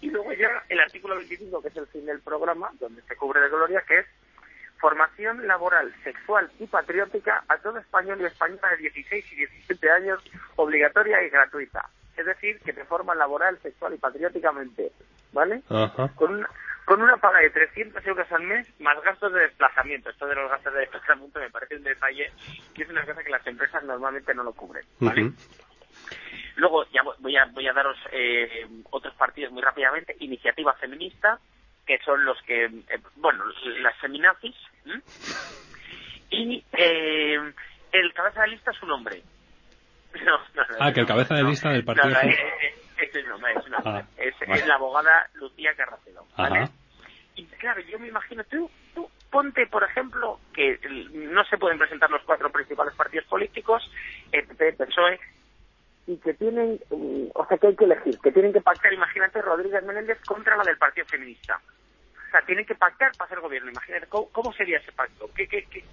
[0.00, 3.40] Y luego ya el artículo 25, que es el fin del programa, donde se cubre
[3.40, 4.06] de gloria, que es
[4.80, 10.20] formación laboral, sexual y patriótica a todo español y española de 16 y 17 años,
[10.56, 11.88] obligatoria y gratuita.
[12.16, 14.90] Es decir, que te forman laboral, sexual y patrióticamente,
[15.32, 15.62] ¿vale?
[16.16, 16.50] Con una,
[16.84, 20.10] con una paga de 300 euros al mes más gastos de desplazamiento.
[20.10, 22.32] Esto de los gastos de desplazamiento me parece un detalle
[22.74, 25.32] que es una cosa que las empresas normalmente no lo cubren, ¿vale?
[26.56, 30.16] Luego ya voy a, voy a daros eh, otros partidos muy rápidamente.
[30.20, 31.38] Iniciativa Feminista,
[31.86, 33.44] que son los que, eh, bueno,
[33.80, 34.56] las feminazis,
[36.30, 37.52] y eh,
[37.92, 39.22] el cabeza de lista es un hombre.
[40.80, 42.10] ah, que el cabeza de lista del partido.
[42.10, 46.26] es, es, ah, es, es, la abogada Lucía Carracelo.
[46.36, 46.68] ¿vale?
[47.34, 50.78] Y claro, yo me imagino, tú, tú ponte, por ejemplo, que
[51.12, 53.90] no se pueden presentar los cuatro principales partidos políticos,
[54.30, 55.18] PP, PSOE,
[56.06, 59.40] y que tienen, mm, o sea, que hay que elegir, que tienen que pactar, imagínate,
[59.40, 61.60] Rodríguez Menéndez contra la del Partido Feminista.
[62.28, 63.70] O sea, tienen que pactar para hacer gobierno.
[63.70, 65.30] Imagínate, ¿cómo, sería ese pacto?
[65.34, 65.84] ¿Qué, qué, qué,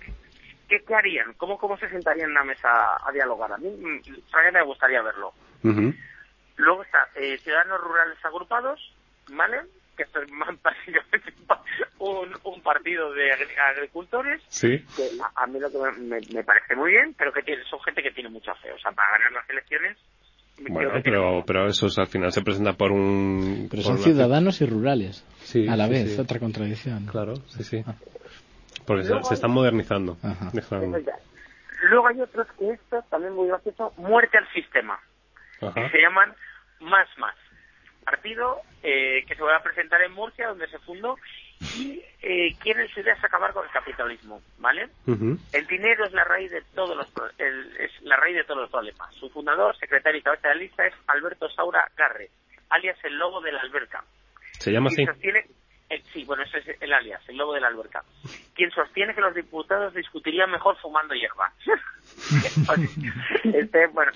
[0.68, 1.34] qué, harían?
[1.34, 3.52] ¿Cómo, ¿Cómo se sentarían en una mesa a dialogar?
[3.54, 5.34] A mí mm, me gustaría verlo.
[6.60, 8.94] Luego está eh, Ciudadanos Rurales Agrupados,
[9.30, 9.62] ¿vale?
[9.96, 10.30] Que esto es
[10.64, 11.34] básicamente
[12.00, 14.42] un, un partido de agricultores.
[14.50, 14.86] Sí.
[14.96, 18.04] Que a, mí lo que me, me, parece muy bien, pero que tiene, son gente
[18.04, 18.72] que tiene mucha fe.
[18.72, 19.98] O sea, para ganar las elecciones
[20.68, 23.68] bueno, pero, pero esos al final se presenta por un...
[23.70, 25.26] Pero son ciudadanos y rurales.
[25.40, 27.06] Sí, a la vez, otra contradicción.
[27.06, 27.82] Claro, sí, sí.
[27.88, 27.96] Ah.
[28.86, 30.18] Porque se, están modernizando.
[31.90, 35.00] Luego hay otros que esto también muy gracioso, muerte al sistema.
[35.60, 36.34] Que se llaman
[36.82, 37.36] Más Más.
[38.04, 41.18] Partido eh, que se va a presentar en Murcia, donde se fundó,
[41.78, 44.90] y eh, quieren su idea es acabar con el capitalismo, ¿vale?
[45.06, 47.08] El dinero es la raíz de todos los
[47.38, 49.14] es la raíz de todos los problemas.
[49.16, 52.30] Su fundador, secretario y cabeza de lista es Alberto Saura Garre,
[52.70, 54.04] alias el lobo de la alberca.
[54.60, 55.04] ¿Se llama así?
[55.90, 58.04] Eh, sí, bueno, ese es el alias, el lobo de la alberca.
[58.54, 61.52] Quien sostiene que los diputados discutirían mejor fumando hierba.
[63.44, 64.12] este, bueno,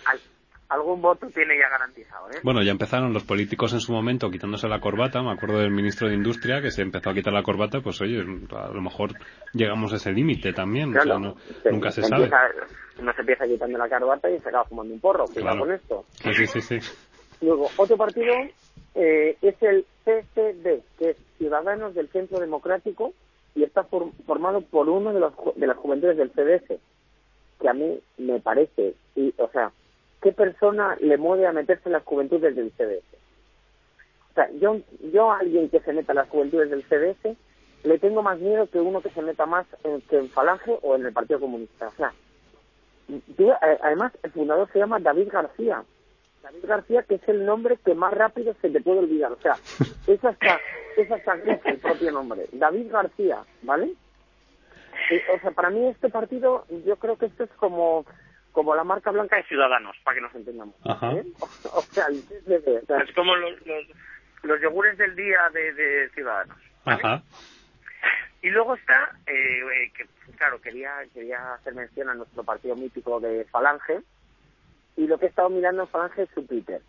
[0.73, 2.29] algún voto tiene ya garantizado.
[2.31, 2.39] ¿eh?
[2.43, 5.21] Bueno, ya empezaron los políticos en su momento quitándose la corbata.
[5.21, 7.81] Me acuerdo del ministro de Industria que se empezó a quitar la corbata.
[7.81, 9.11] Pues oye, a lo mejor
[9.53, 10.91] llegamos a ese límite también.
[10.91, 12.29] nunca se, sabe.
[13.01, 15.25] no se empieza quitando la corbata y se acaba fumando un porro.
[15.25, 16.05] Cuidado con esto.
[16.11, 16.79] Sí, sí, sí,
[17.41, 18.33] Luego, otro partido
[18.95, 23.13] eh, es el CCD, que es Ciudadanos del Centro Democrático
[23.55, 26.79] y está formado por uno de, los, de las juventudes del CDS,
[27.59, 29.71] que a mí me parece, y, o sea,
[30.23, 33.03] ¿qué persona le mueve a meterse en las juventudes del CDS?
[34.31, 34.79] O sea, yo,
[35.11, 37.37] yo a alguien que se meta en las juventudes del CDS
[37.83, 40.95] le tengo más miedo que uno que se meta más en, que en Falange o
[40.95, 41.89] en el Partido Comunista.
[41.89, 42.13] O sea,
[43.81, 45.83] además el fundador se llama David García.
[46.41, 49.33] David García, que es el nombre que más rápido se te puede olvidar.
[49.33, 49.57] O sea,
[50.07, 50.59] es hasta,
[50.97, 52.47] es hasta el propio nombre.
[52.53, 53.93] David García, ¿vale?
[55.35, 58.05] o sea, para mí este partido, yo creo que esto es como
[58.53, 60.75] como la marca blanca de Ciudadanos, para que nos entendamos.
[60.85, 61.25] ¿eh?
[61.73, 63.53] O, sea, es como los,
[64.43, 66.57] los, yogures del día de, Ciudadanos.
[68.41, 70.05] Y luego está, eh, eh, que
[70.37, 74.01] claro, quería, quería hacer mención a nuestro partido mítico de Falange,
[74.95, 76.81] y lo que he estado mirando en Falange es su Twitter,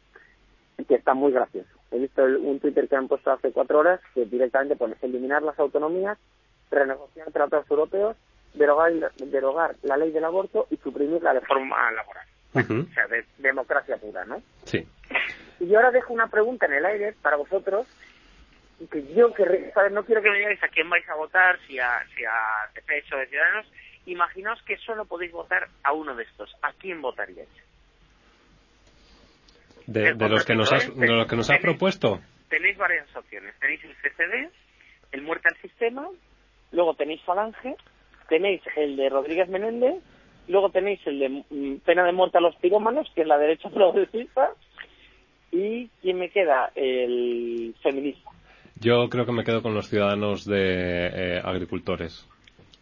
[0.87, 1.71] que está muy gracioso.
[1.91, 5.59] He visto un Twitter que han puesto hace cuatro horas que directamente pone eliminar las
[5.59, 6.19] autonomías,
[6.71, 8.17] renegociar tratados europeos
[8.55, 12.27] derogar, derogar la ley del aborto y suprimir la reforma laboral.
[12.55, 14.41] O sea, de, democracia pura, ¿no?
[14.65, 14.87] Sí.
[15.61, 17.87] Y ahora dejo una pregunta en el aire para vosotros,
[18.91, 21.79] que yo querría saber, no quiero que me digáis a quién vais a votar, si
[21.79, 22.33] a, si a
[23.13, 23.67] o de Ciudadanos,
[24.07, 26.55] imaginaos que solo podéis votar a uno de estos.
[26.63, 27.49] ¿A quién votaríais?
[29.87, 32.21] De, los, que nos has, de los que nos has propuesto.
[32.49, 33.55] Tenéis varias opciones.
[33.59, 34.51] Tenéis el CCD,
[35.13, 36.09] el muerte al sistema,
[36.73, 37.77] luego tenéis Falange
[38.29, 40.03] tenéis el de Rodríguez Menéndez,
[40.49, 43.69] luego tenéis el de mm, pena de muerte a los pirómanos, que es la derecha
[43.75, 44.51] progresista,
[45.53, 46.71] y ¿quién me queda?
[46.75, 48.31] El feminista.
[48.81, 52.29] Yo creo que me quedo con los ciudadanos de eh, agricultores.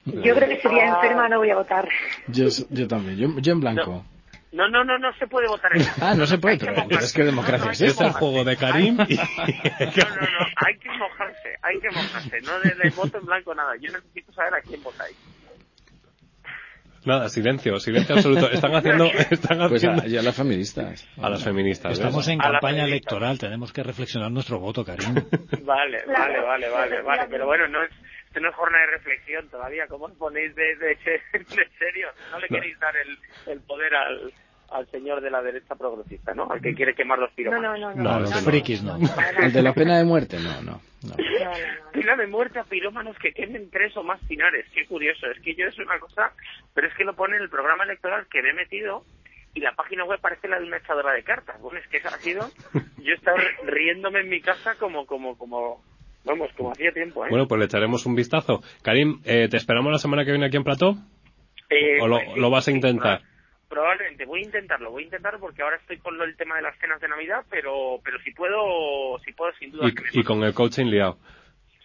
[0.04, 0.96] Yo creo que sería ah.
[0.96, 1.88] enferma, no voy a votar.
[2.28, 4.04] Yo, yo también, yo, en blanco.
[4.52, 7.24] No, no, no, no se puede votar en Ah, no se puede, pero, es que
[7.24, 8.96] democracia es Es el juego de Karim.
[8.96, 12.40] No, no, no, hay que mojarse, hay que mojarse.
[12.42, 13.74] No de, voto en blanco nada.
[13.80, 15.16] Yo necesito saber a quién votáis.
[17.04, 18.50] Nada, silencio, silencio absoluto.
[18.50, 20.02] Están haciendo, están Pues haciendo...
[20.02, 21.08] a, y a las feministas.
[21.20, 21.90] a las feministas.
[21.90, 21.98] ¿ves?
[21.98, 25.14] Estamos en campaña electoral, tenemos que reflexionar nuestro voto, Karim.
[25.64, 27.26] Vale, vale, vale, vale, vale.
[27.30, 27.90] Pero bueno, no es,
[28.26, 29.86] esto no es jornada de reflexión todavía.
[29.88, 30.88] ¿Cómo os ponéis de, de,
[31.32, 32.08] de serio?
[32.30, 32.56] No le No.
[32.56, 33.18] queréis dar el,
[33.52, 34.32] el poder al,
[34.72, 36.50] al señor de la derecha progresista, ¿no?
[36.50, 37.80] Al que quiere quemar los No, piromanos.
[37.80, 38.02] no, no.
[38.02, 38.96] No, los frikis no.
[39.40, 40.72] El de la pena de muerte, no, no.
[40.72, 40.80] no.
[41.02, 41.90] No, no, no.
[41.92, 44.66] Pena de muerte a pirómanos que quemen tres o más pinares.
[44.72, 45.26] Qué curioso.
[45.30, 46.32] Es que yo es una cosa,
[46.74, 49.04] pero es que lo pone en el programa electoral que me he metido
[49.54, 51.60] y la página web parece la de una echadora de cartas.
[51.60, 52.48] Bueno, es que ha sido,
[52.98, 55.82] yo he estado riéndome en mi casa como, como, como,
[56.24, 57.28] vamos, como hacía tiempo, ¿eh?
[57.30, 58.62] Bueno, pues le echaremos un vistazo.
[58.82, 60.94] Karim, eh, ¿te esperamos la semana que viene aquí en Plató?
[61.68, 63.22] Eh, ¿O lo, pues lo vas a sí, intentar?
[63.72, 66.62] Proba- Probablemente, voy a intentarlo, voy a intentar porque ahora estoy con el tema de
[66.62, 69.88] las cenas de Navidad, pero pero si puedo, si puedo sin duda.
[70.12, 71.16] Y, y con el coaching liado.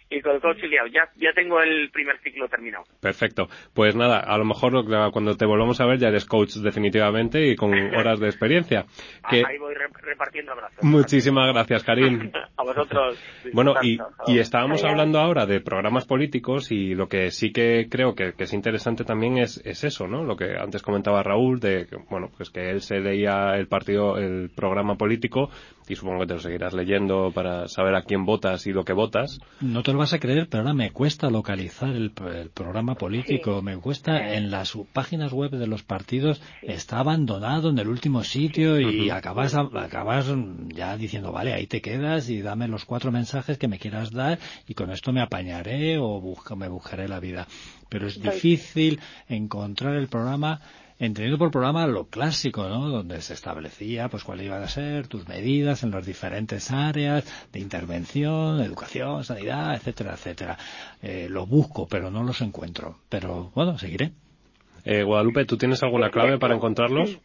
[0.10, 0.88] Y con el coach liado.
[0.88, 2.84] Ya, ya tengo el primer ciclo terminado.
[3.02, 3.48] Perfecto.
[3.74, 7.46] Pues nada, a lo mejor lo- cuando te volvamos a ver ya eres coach definitivamente
[7.52, 8.86] y con horas de experiencia.
[9.30, 10.84] Que Ahí voy re- repartiendo abrazos.
[10.84, 12.32] muchísimas gracias, Karim.
[12.58, 13.18] A vosotros.
[13.54, 13.98] Bueno, y,
[14.28, 18.44] y estábamos hablando ahora de programas políticos y lo que sí que creo que, que
[18.44, 20.24] es interesante también es, es eso, ¿no?
[20.26, 24.18] Lo que antes comentaba Raúl de que, bueno, pues que él se leía el partido,
[24.18, 25.50] el programa político
[25.88, 28.92] y supongo que te lo seguirás leyendo para saber a quién votas y lo que
[28.94, 29.40] votas.
[29.62, 33.62] No te lo vas a creer, pero ahora me cuesta localizar el, el programa político.
[33.62, 36.42] Me cuesta en las páginas web de los partidos.
[36.62, 40.28] Está abandonado en el último sitio y acabas, acabas
[40.70, 44.40] ya diciendo, vale, ahí te quedas y dame los cuatro mensajes que me quieras dar
[44.68, 47.48] y con esto me apañaré o busca- me buscaré la vida.
[47.90, 50.60] Pero es difícil encontrar el programa
[51.00, 52.90] entendiendo por programa lo clásico, ¿no?
[52.90, 57.60] Donde se establecía, pues, cuáles iban a ser tus medidas en las diferentes áreas de
[57.60, 60.58] intervención, educación, sanidad, etcétera, etcétera.
[61.02, 62.98] Eh, lo busco, pero no los encuentro.
[63.10, 64.12] Pero, bueno, seguiré.
[64.86, 67.20] Eh, Guadalupe, ¿tú tienes alguna clave para encontrarlos?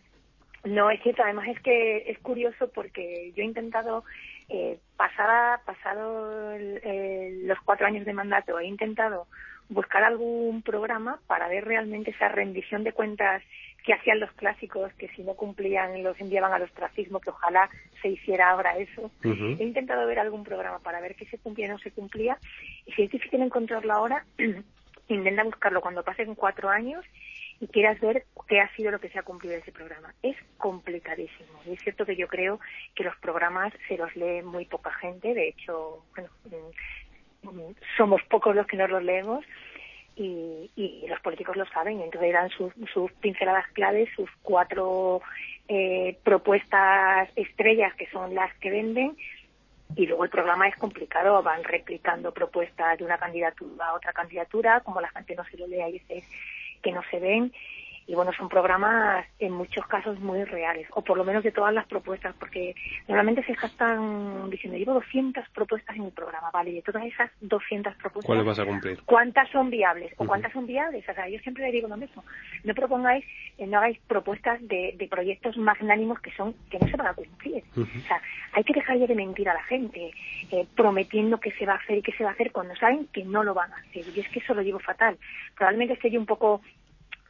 [0.64, 1.23] No, es cierto.
[1.25, 4.05] Además es que es curioso porque yo he intentado,
[4.49, 9.27] eh, pasada, pasado el- el- los cuatro años de mandato, he intentado
[9.68, 13.42] buscar algún programa para ver realmente esa rendición de cuentas
[13.84, 17.68] que hacían los clásicos, que si no cumplían los enviaban al ostracismo, que ojalá
[18.00, 19.10] se hiciera ahora eso.
[19.24, 22.38] He intentado ver algún programa para ver qué se cumplía y no se cumplía.
[22.86, 24.24] Y si es difícil encontrarlo ahora,
[25.08, 27.04] intenta buscarlo cuando pasen cuatro años
[27.60, 30.12] y quieras ver qué ha sido lo que se ha cumplido ese programa.
[30.22, 31.60] Es complicadísimo.
[31.64, 32.58] Y es cierto que yo creo
[32.94, 35.32] que los programas se los lee muy poca gente.
[35.32, 37.01] De hecho, bueno, mm,
[37.97, 39.45] somos pocos los que nos los leemos.
[40.14, 40.70] Y,
[41.09, 45.20] los políticos lo saben, entonces dan sus, sus pinceladas claves, sus cuatro
[45.68, 49.16] eh, propuestas estrellas que son las que venden,
[49.97, 54.80] y luego el programa es complicado, van replicando propuestas de una candidatura a otra candidatura,
[54.80, 56.24] como la gente no se lo lee, hay veces
[56.82, 57.53] que no se ven,
[58.07, 61.72] y bueno, son programas en muchos casos muy reales, o por lo menos de todas
[61.72, 62.74] las propuestas, porque
[63.09, 67.30] normalmente se están diciendo, llevo 200 propuestas en mi programa, vale, y de todas esas
[67.40, 69.03] 200 propuestas, ¿Cuáles vas a cumplir?
[69.05, 70.12] ¿Cuántas son viables?
[70.16, 71.09] ¿O cuántas son viables?
[71.09, 72.24] O sea, yo siempre le digo lo mismo.
[72.64, 73.24] No propongáis,
[73.59, 77.14] eh, no hagáis propuestas de, de proyectos magnánimos que son que no se van a
[77.14, 77.62] cumplir.
[77.76, 78.20] O sea,
[78.53, 80.12] hay que dejar ya de mentir a la gente,
[80.50, 83.07] eh, prometiendo que se va a hacer y que se va a hacer cuando saben
[83.12, 84.05] que no lo van a hacer.
[84.14, 85.18] Y es que eso lo llevo fatal.
[85.57, 86.61] Probablemente estoy un poco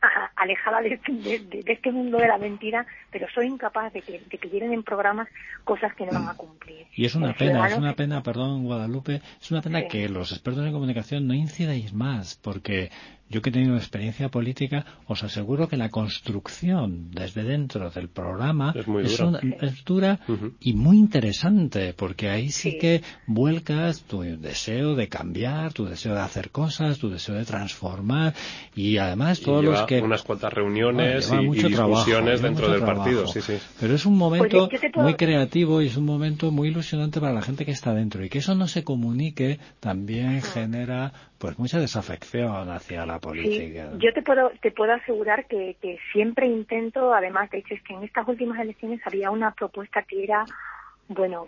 [0.37, 4.21] alejada de, de- de- de este mundo de la mentira, pero soy incapaz de que,
[4.29, 5.29] de que lleguen en programas
[5.65, 6.87] cosas que no van a cumplir.
[6.95, 9.89] Y es una pena, es una pena, perdón, Guadalupe, es una pena Sí.
[9.89, 12.91] que los expertos en comunicación no incidáis más, porque
[13.33, 18.73] yo que he tenido experiencia política, os aseguro que la construcción desde dentro del programa
[18.77, 19.27] Es muy dura.
[19.27, 20.21] una- es dura
[20.61, 22.79] y muy interesante, porque ahí sí, Sí.
[22.79, 28.35] que vuelcas tu deseo de cambiar, tu deseo de hacer cosas, tu deseo de transformar,
[28.77, 30.01] y además Y todos lleva los que...
[30.01, 32.99] unas cuantas reuniones y, y mucho trabajo, discusiones dentro del trabajo.
[33.01, 33.55] partido, sí, sí.
[33.81, 37.33] Pero es un momento Pues puedo- muy creativo y es un momento muy ilusionante para
[37.33, 38.25] la gente que está dentro.
[38.25, 43.59] Y que eso no se comunique también genera pues mucha desafección hacia la Sí,
[44.01, 47.95] yo te puedo, te puedo asegurar que, que siempre intento, además, de hecho, es que
[47.95, 50.49] en estas últimas elecciones había una propuesta que era,
[51.09, 51.47] bueno,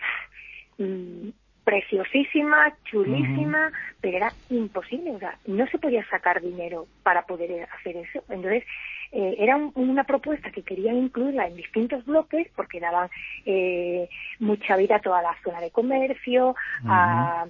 [0.79, 1.29] mm,
[1.65, 7.97] preciosísima, chulísima, pero era imposible, o sea, no se podía sacar dinero para poder hacer
[7.97, 8.23] eso.
[8.29, 8.65] Entonces,
[9.13, 13.09] eh, era un- una propuesta que querían incluirla en distintos bloques porque daban
[13.47, 14.09] eh,
[14.41, 16.55] mucha vida a toda la zona de comercio,
[16.87, 17.43] a,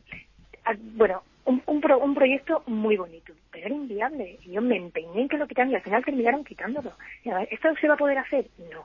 [0.64, 4.38] a- bueno, un, un, pro- un proyecto muy bonito, pero era inviable.
[4.44, 6.92] Y yo me empeñé en que lo quitaran y al final terminaron quitándolo.
[7.50, 8.46] ¿Esto se va a poder hacer?
[8.72, 8.84] No.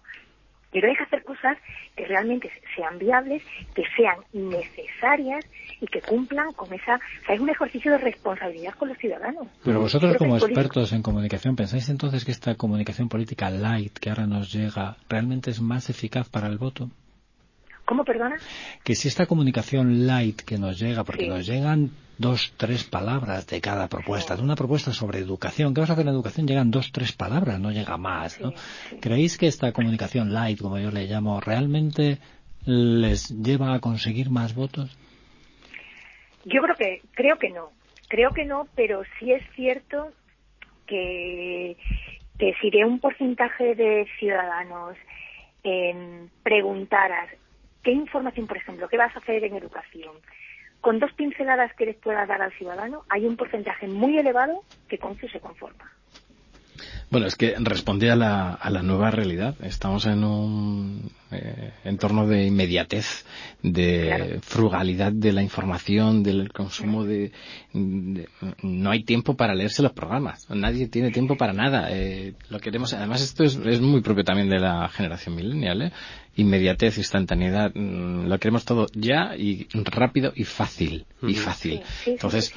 [0.72, 1.58] Pero hay que hacer cosas
[1.96, 3.42] que realmente sean viables,
[3.74, 5.44] que sean necesarias
[5.82, 6.96] y que cumplan con esa...
[6.96, 9.48] O sea, es un ejercicio de responsabilidad con los ciudadanos.
[9.64, 14.28] Pero vosotros como expertos en comunicación, ¿pensáis entonces que esta comunicación política light que ahora
[14.28, 16.90] nos llega realmente es más eficaz para el voto?
[17.90, 18.38] ¿Cómo, perdona?
[18.84, 21.90] Que si esta comunicación light que nos llega, porque nos llegan
[22.20, 24.36] dos, tres palabras de cada propuesta.
[24.36, 26.46] De una propuesta sobre educación, ¿qué vas a hacer en educación?
[26.46, 28.40] Llegan dos, tres palabras, no llega más.
[28.40, 28.54] ¿no?
[29.02, 32.20] ¿Creéis que esta comunicación light, como yo le llamo, realmente
[32.64, 34.96] les lleva a conseguir más votos?
[36.46, 37.72] Yo creo que, creo que no.
[38.08, 40.12] Creo que no, pero sí es cierto
[40.86, 41.76] que,
[42.38, 44.96] que si de un porcentaje de ciudadanos
[45.64, 47.30] eh, preguntaras
[47.84, 50.16] ¿Qué información, por ejemplo, qué vas a hacer en educación?
[50.82, 54.98] Con dos pinceladas que les puedas dar al ciudadano, hay un porcentaje muy elevado que
[54.98, 55.92] con eso se conforma.
[57.10, 59.56] Bueno, es que responde a la, a la nueva realidad.
[59.62, 63.24] Estamos en un eh, entorno de inmediatez,
[63.62, 67.32] de frugalidad de la información, del consumo de,
[67.74, 70.50] No hay tiempo para leerse los programas.
[70.50, 71.90] Nadie tiene tiempo para nada.
[71.92, 72.94] Eh, lo queremos.
[72.94, 75.82] Además, esto es, es, muy propio también de la generación millennial.
[75.84, 75.92] ¿eh?
[76.36, 77.72] Inmediatez, instantaneidad.
[77.76, 81.06] Mm, lo queremos todo ya y rápido y fácil.
[81.22, 81.82] Y fácil.
[82.06, 82.54] Entonces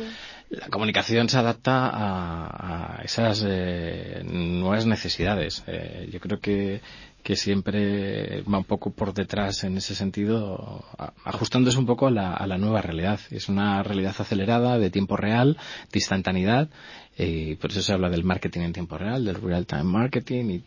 [0.52, 5.64] la comunicación se adapta a, esas eh, nuevas necesidades.
[5.66, 6.80] Eh, yo creo que,
[7.22, 10.84] que, siempre va un poco por detrás en ese sentido,
[11.24, 13.20] ajustándose un poco a la, a la, nueva realidad.
[13.30, 15.56] Es una realidad acelerada, de tiempo real,
[15.90, 16.68] de instantaneidad,
[17.16, 20.60] y por eso se habla del marketing en tiempo real, del real time marketing,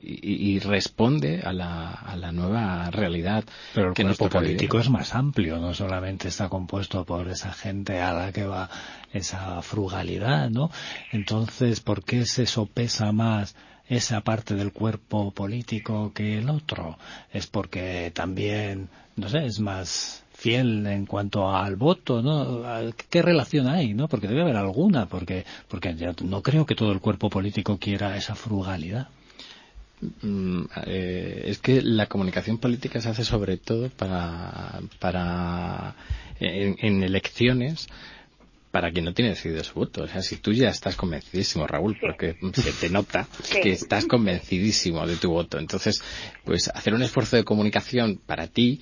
[0.00, 3.44] y, y, responde a la, a la, nueva realidad.
[3.74, 8.00] Pero el que cuerpo político es más amplio, no solamente está compuesto por esa gente
[8.00, 8.70] a la que va
[9.12, 10.70] esa frugalidad, ¿no?
[11.12, 13.54] Entonces, ¿por qué se sopesa más
[13.90, 16.96] esa parte del cuerpo político que el otro?
[17.32, 22.62] Es porque también, no sé, es más fiel en cuanto al voto, ¿no?
[23.10, 24.08] ¿Qué relación hay, no?
[24.08, 25.94] Porque debe haber alguna, porque, porque
[26.24, 29.08] no creo que todo el cuerpo político quiera esa frugalidad.
[30.22, 35.94] Mm, eh, es que la comunicación política se hace sobre todo para, para
[36.38, 37.88] en, en elecciones
[38.70, 40.04] para quien no tiene decidido su voto.
[40.04, 43.26] O sea, si tú ya estás convencidísimo, Raúl, porque se te nota
[43.62, 45.58] que estás convencidísimo de tu voto.
[45.58, 46.02] Entonces,
[46.44, 48.80] pues hacer un esfuerzo de comunicación para ti,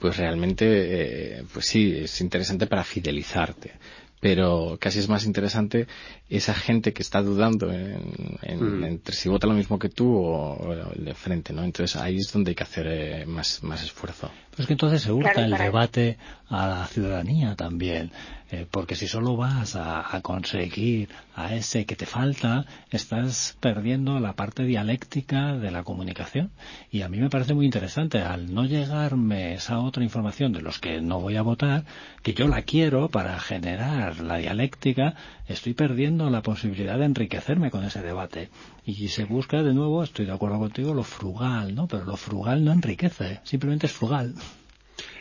[0.00, 3.72] pues realmente, eh, pues sí, es interesante para fidelizarte
[4.20, 5.86] pero casi es más interesante
[6.28, 8.84] esa gente que está dudando en, mm.
[8.84, 11.64] entre si vota lo mismo que tú o, el de frente, ¿no?
[11.64, 14.30] Entonces ahí es donde hay que hacer eh, más, más esfuerzo.
[14.54, 16.18] Pues que entonces se hurta el debate
[16.48, 18.10] a la ciudadanía también.
[18.50, 24.32] Eh, porque si solo vas a, conseguir a ese que te falta, estás perdiendo la
[24.32, 26.50] parte dialéctica de la comunicación.
[26.90, 30.78] Y a mí me parece muy interesante, al no llegarme esa otra información de los
[30.78, 31.84] que no voy a votar,
[32.22, 35.14] que yo la quiero para generar la dialéctica,
[35.46, 38.48] estoy perdiendo la posibilidad de enriquecerme con ese debate.
[38.84, 41.86] Y se busca de nuevo, estoy de acuerdo contigo, lo frugal, ¿no?
[41.86, 44.34] Pero lo frugal no enriquece, simplemente es frugal.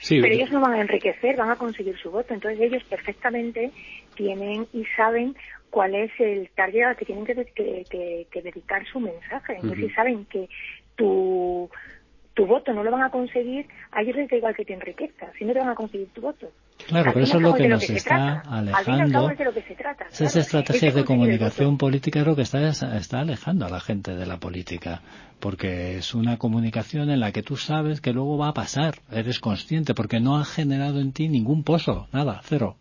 [0.09, 2.33] Pero ellos no van a enriquecer, van a conseguir su voto.
[2.33, 3.71] Entonces ellos perfectamente
[4.15, 5.35] tienen y saben
[5.69, 9.57] cuál es el target al que tienen que, dedicar su mensaje.
[9.61, 10.49] Entonces saben que
[10.95, 11.69] tu,
[12.37, 15.31] tu voto no lo van a conseguir, a ellos les da igual que te enriquezca,
[15.39, 16.47] si no te van a conseguir tu voto.
[16.87, 19.31] Claro, pero eso es lo que nos está alejando.
[20.11, 24.27] Esas estrategias de comunicación política es lo que está, está alejando a la gente de
[24.27, 25.01] la política.
[25.39, 28.95] Porque es una comunicación en la que tú sabes que luego va a pasar.
[29.11, 32.07] Eres consciente porque no ha generado en ti ningún pozo.
[32.11, 32.75] Nada, cero.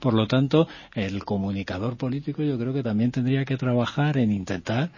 [0.00, 4.90] Por lo tanto, el comunicador político yo creo que también tendría que trabajar en intentar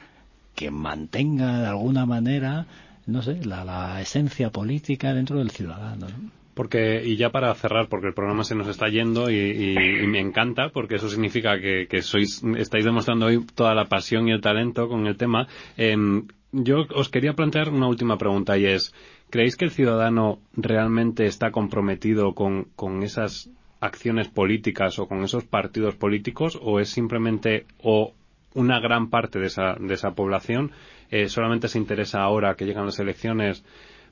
[0.54, 2.66] que mantenga de alguna manera,
[3.06, 6.06] no sé, la, la esencia política dentro del ciudadano.
[6.54, 10.70] Porque, y ya para cerrar, porque el programa se nos está yendo y, me encanta,
[10.70, 15.06] porque eso significa que, sois, estáis demostrando hoy toda la pasión y el talento con
[15.06, 15.46] el tema.
[15.76, 18.92] Em, yo os quería plantear una última pregunta y es,
[19.30, 22.66] ¿creéis que el ciudadano realmente está comprometido con,
[23.02, 23.48] esas
[23.80, 28.12] acciones políticas o con esos partidos políticos o es simplemente o
[28.54, 30.72] una gran parte de esa, de esa población
[31.10, 33.64] eh, solamente se interesa ahora que llegan las elecciones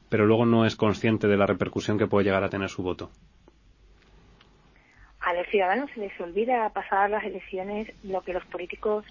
[0.09, 3.11] pero luego no es consciente de la repercusión que puede llegar a tener su voto.
[5.21, 9.05] A los ciudadanos se les olvida pasar las elecciones lo que los políticos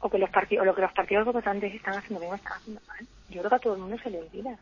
[0.00, 2.80] o que los partidos lo que los partidos votantes están haciendo bien o están haciendo
[2.86, 3.06] mal.
[3.28, 4.56] Yo creo que a todo el mundo se le olvida.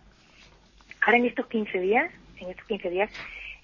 [1.02, 3.10] Ahora en estos 15 días, en estos 15 días,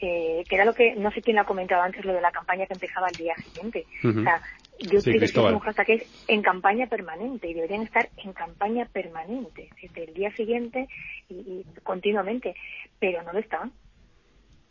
[0.00, 2.30] eh, que era lo que, no sé quién lo ha comentado antes, lo de la
[2.30, 3.86] campaña que empezaba el día siguiente.
[4.04, 4.40] O sea,
[4.78, 8.32] yo sí, que es un hashtag que es en campaña permanente y deberían estar en
[8.32, 10.88] campaña permanente desde el día siguiente
[11.28, 12.54] y, continuamente,
[12.98, 13.72] pero no lo están.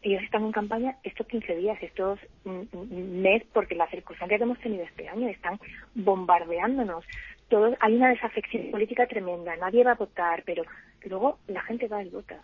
[0.01, 4.83] Ellos están en campaña estos 15 días, estos meses, porque las circunstancias que hemos tenido
[4.83, 5.59] este año están
[5.93, 7.05] bombardeándonos.
[7.49, 10.63] Todo, hay una desafección política tremenda, nadie va a votar, pero
[11.05, 12.41] luego la gente va y vota.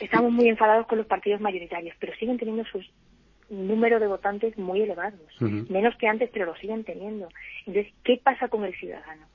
[0.00, 2.90] Estamos muy enfadados con los partidos mayoritarios, pero siguen teniendo sus
[3.50, 7.28] número de votantes muy elevados, menos que antes, pero lo siguen teniendo.
[7.66, 9.26] Entonces, ¿qué pasa con el ciudadano?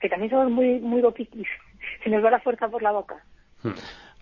[0.00, 1.46] Que también somos muy muy boquitis,
[2.04, 3.24] se nos va la fuerza por la boca.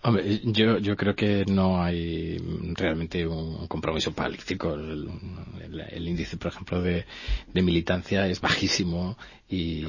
[0.03, 2.37] Hombre, yo, yo creo que no hay
[2.75, 4.73] realmente un compromiso político.
[4.73, 7.05] El, índice, por ejemplo, de,
[7.53, 9.15] de militancia es bajísimo
[9.47, 9.85] y,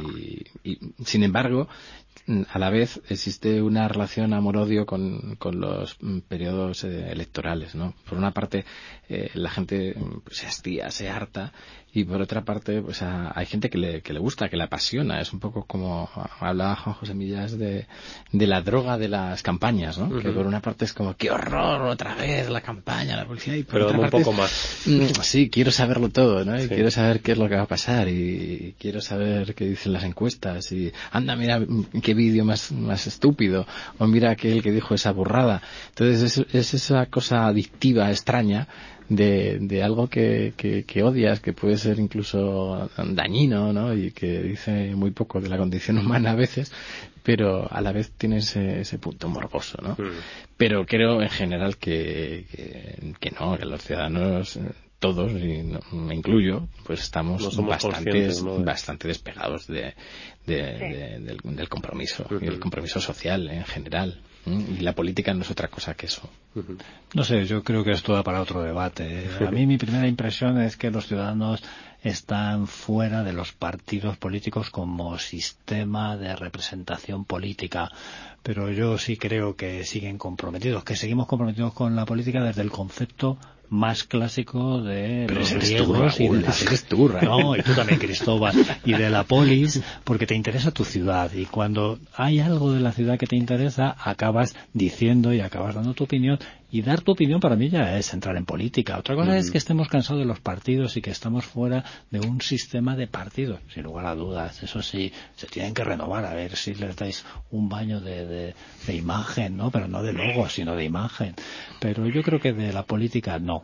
[0.62, 1.66] y, sin embargo,
[2.48, 7.94] a la vez existe una relación amor-odio con, con, los mm, periodos eh, electorales, ¿no?
[8.08, 8.64] Por una parte,
[9.08, 11.52] eh, la gente pues, se hastía, se harta,
[11.94, 15.20] y por otra parte, pues hay gente que le, que le gusta, que le apasiona.
[15.20, 16.08] Es un poco como
[16.40, 17.86] hablaba Juan José Millas de,
[18.32, 20.08] de la droga de las campañas, ¿no?
[20.18, 23.64] Que por una parte es como, qué horror, otra vez la campaña, la policía, y
[23.64, 24.84] por Pero otra un parte poco más.
[24.86, 26.62] Mm, sí, quiero saberlo todo, ¿no?
[26.62, 29.92] Y quiero saber qué es lo que va a pasar, y quiero saber qué dicen
[29.92, 31.60] las encuestas, y anda, mira,
[32.02, 33.66] qué vídeo más, más estúpido,
[33.98, 35.60] o mira aquel que dijo esa burrada.
[35.90, 38.66] Entonces es, es esa cosa adictiva, extraña,
[39.16, 43.94] de, de algo que, que, que, odias, que puede ser incluso dañino, ¿no?
[43.94, 46.72] Y que dice muy poco de la condición humana a veces,
[47.22, 49.90] pero a la vez tiene ese, ese punto morboso, ¿no?
[49.92, 50.16] Mm.
[50.56, 52.46] Pero creo en general que,
[53.20, 54.58] que, no, que los ciudadanos
[54.98, 55.64] todos, y
[55.96, 58.62] me incluyo, pues estamos bastante, ¿no?
[58.62, 59.94] bastante despegados de,
[60.46, 61.24] de, sí.
[61.24, 64.22] del, del, compromiso, y el compromiso social en general.
[64.44, 66.28] Y la política no es otra cosa que eso.
[67.14, 69.28] No sé, yo creo que esto da para otro debate.
[69.46, 71.62] A mí mi primera impresión es que los ciudadanos
[72.02, 77.90] están fuera de los partidos políticos como sistema de representación política.
[78.42, 82.72] Pero yo sí creo que siguen comprometidos, que seguimos comprometidos con la política desde el
[82.72, 83.38] concepto
[83.72, 87.20] más clásico de Pero los griegos tú, y de la...
[87.20, 87.42] Raúl.
[87.42, 88.54] No, y tú también, Cristóbal,
[88.84, 91.32] y de la polis, porque te interesa tu ciudad.
[91.32, 95.94] Y cuando hay algo de la ciudad que te interesa, acabas diciendo y acabas dando
[95.94, 96.38] tu opinión.
[96.70, 98.98] Y dar tu opinión para mí ya es entrar en política.
[98.98, 102.40] Otra cosa es que estemos cansados de los partidos y que estamos fuera de un
[102.40, 103.60] sistema de partidos.
[103.74, 107.26] Sin lugar a dudas, eso sí, se tienen que renovar, a ver si les dais
[107.50, 108.54] un baño de, de,
[108.86, 109.70] de imagen, ¿no?
[109.70, 111.34] Pero no de logo, sino de imagen.
[111.78, 113.61] Pero yo creo que de la política no.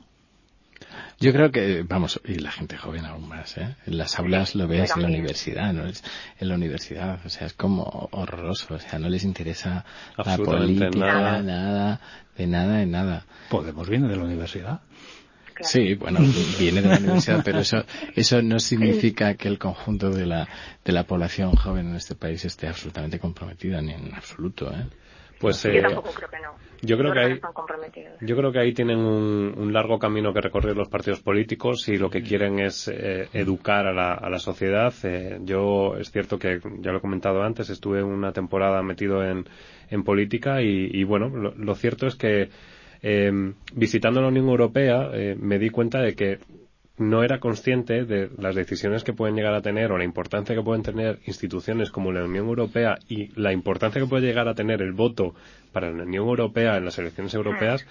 [1.21, 3.75] Yo creo que, vamos, y la gente joven aún más, ¿eh?
[3.87, 5.85] En las aulas lo ves en la universidad, ¿no?
[5.87, 6.05] Es,
[6.39, 9.85] en la universidad, o sea, es como horroroso, o sea, no les interesa
[10.17, 11.43] la política, nada.
[11.43, 12.01] nada,
[12.37, 13.27] de nada, de nada.
[13.51, 14.81] Podemos viene de la universidad.
[15.55, 15.69] Claro.
[15.69, 16.21] Sí, bueno,
[16.57, 17.85] viene de la universidad, pero eso,
[18.15, 20.49] eso no significa que el conjunto de la,
[20.85, 24.87] de la población joven en este país esté absolutamente comprometida, ni en absoluto, ¿eh?
[25.41, 26.68] Pues Yo eh, tampoco creo que no.
[26.83, 28.15] Yo creo que están comprometidos.
[28.21, 31.97] Yo creo que ahí tienen un, un largo camino que recorrer los partidos políticos y
[31.97, 34.93] lo que quieren es eh, educar a la, a la sociedad.
[35.03, 39.45] Eh, yo es cierto que, ya lo he comentado antes, estuve una temporada metido en,
[39.91, 42.49] en política y, y bueno, lo, lo, cierto es que
[43.03, 46.39] eh, visitando la Unión Europea eh, me di cuenta de que
[46.99, 50.63] no era consciente de las decisiones que pueden llegar a tener o la importancia que
[50.63, 54.83] pueden tener instituciones como la Unión Europea y la importancia que puede llegar a tener
[54.83, 55.35] el voto
[55.73, 57.87] para la Unión Europea en las elecciones europeas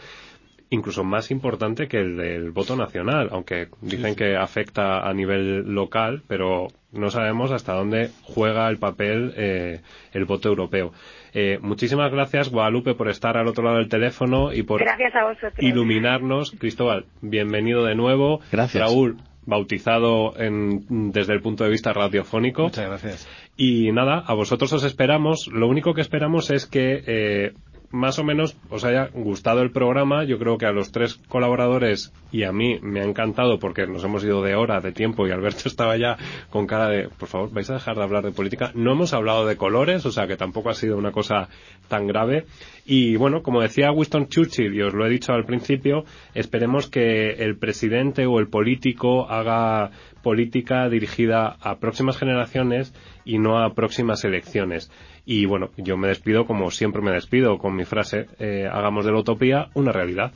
[0.69, 6.23] incluso más importante que el del voto nacional, aunque dicen que afecta a nivel local,
[6.27, 9.81] pero no sabemos hasta dónde juega el papel eh,
[10.13, 10.91] el voto europeo.
[11.33, 15.23] Eh, muchísimas gracias, Guadalupe, por estar al otro lado del teléfono y por Gracias a
[15.25, 15.59] vosotros.
[15.59, 16.51] iluminarnos.
[16.51, 18.41] Cristóbal, bienvenido de nuevo.
[18.51, 18.83] Gracias.
[18.83, 22.63] Raúl, bautizado en, desde el punto de vista radiofónico.
[22.63, 23.29] Muchas gracias.
[23.55, 25.47] Y nada, a vosotros os esperamos.
[25.47, 27.53] Lo único que esperamos es que eh,
[27.91, 30.23] más o menos os haya gustado el programa.
[30.23, 34.03] Yo creo que a los tres colaboradores y a mí me ha encantado porque nos
[34.03, 36.17] hemos ido de hora, de tiempo y Alberto estaba ya
[36.49, 38.71] con cara de, por favor, vais a dejar de hablar de política.
[38.75, 41.49] No hemos hablado de colores, o sea que tampoco ha sido una cosa
[41.87, 42.45] tan grave.
[42.85, 47.31] Y bueno, como decía Winston Churchill, y os lo he dicho al principio, esperemos que
[47.31, 49.91] el presidente o el político haga
[50.23, 52.93] política dirigida a próximas generaciones
[53.23, 54.91] y no a próximas elecciones.
[55.29, 59.11] Y bueno, yo me despido como siempre me despido con mi frase, eh, hagamos de
[59.11, 60.31] la utopía una realidad.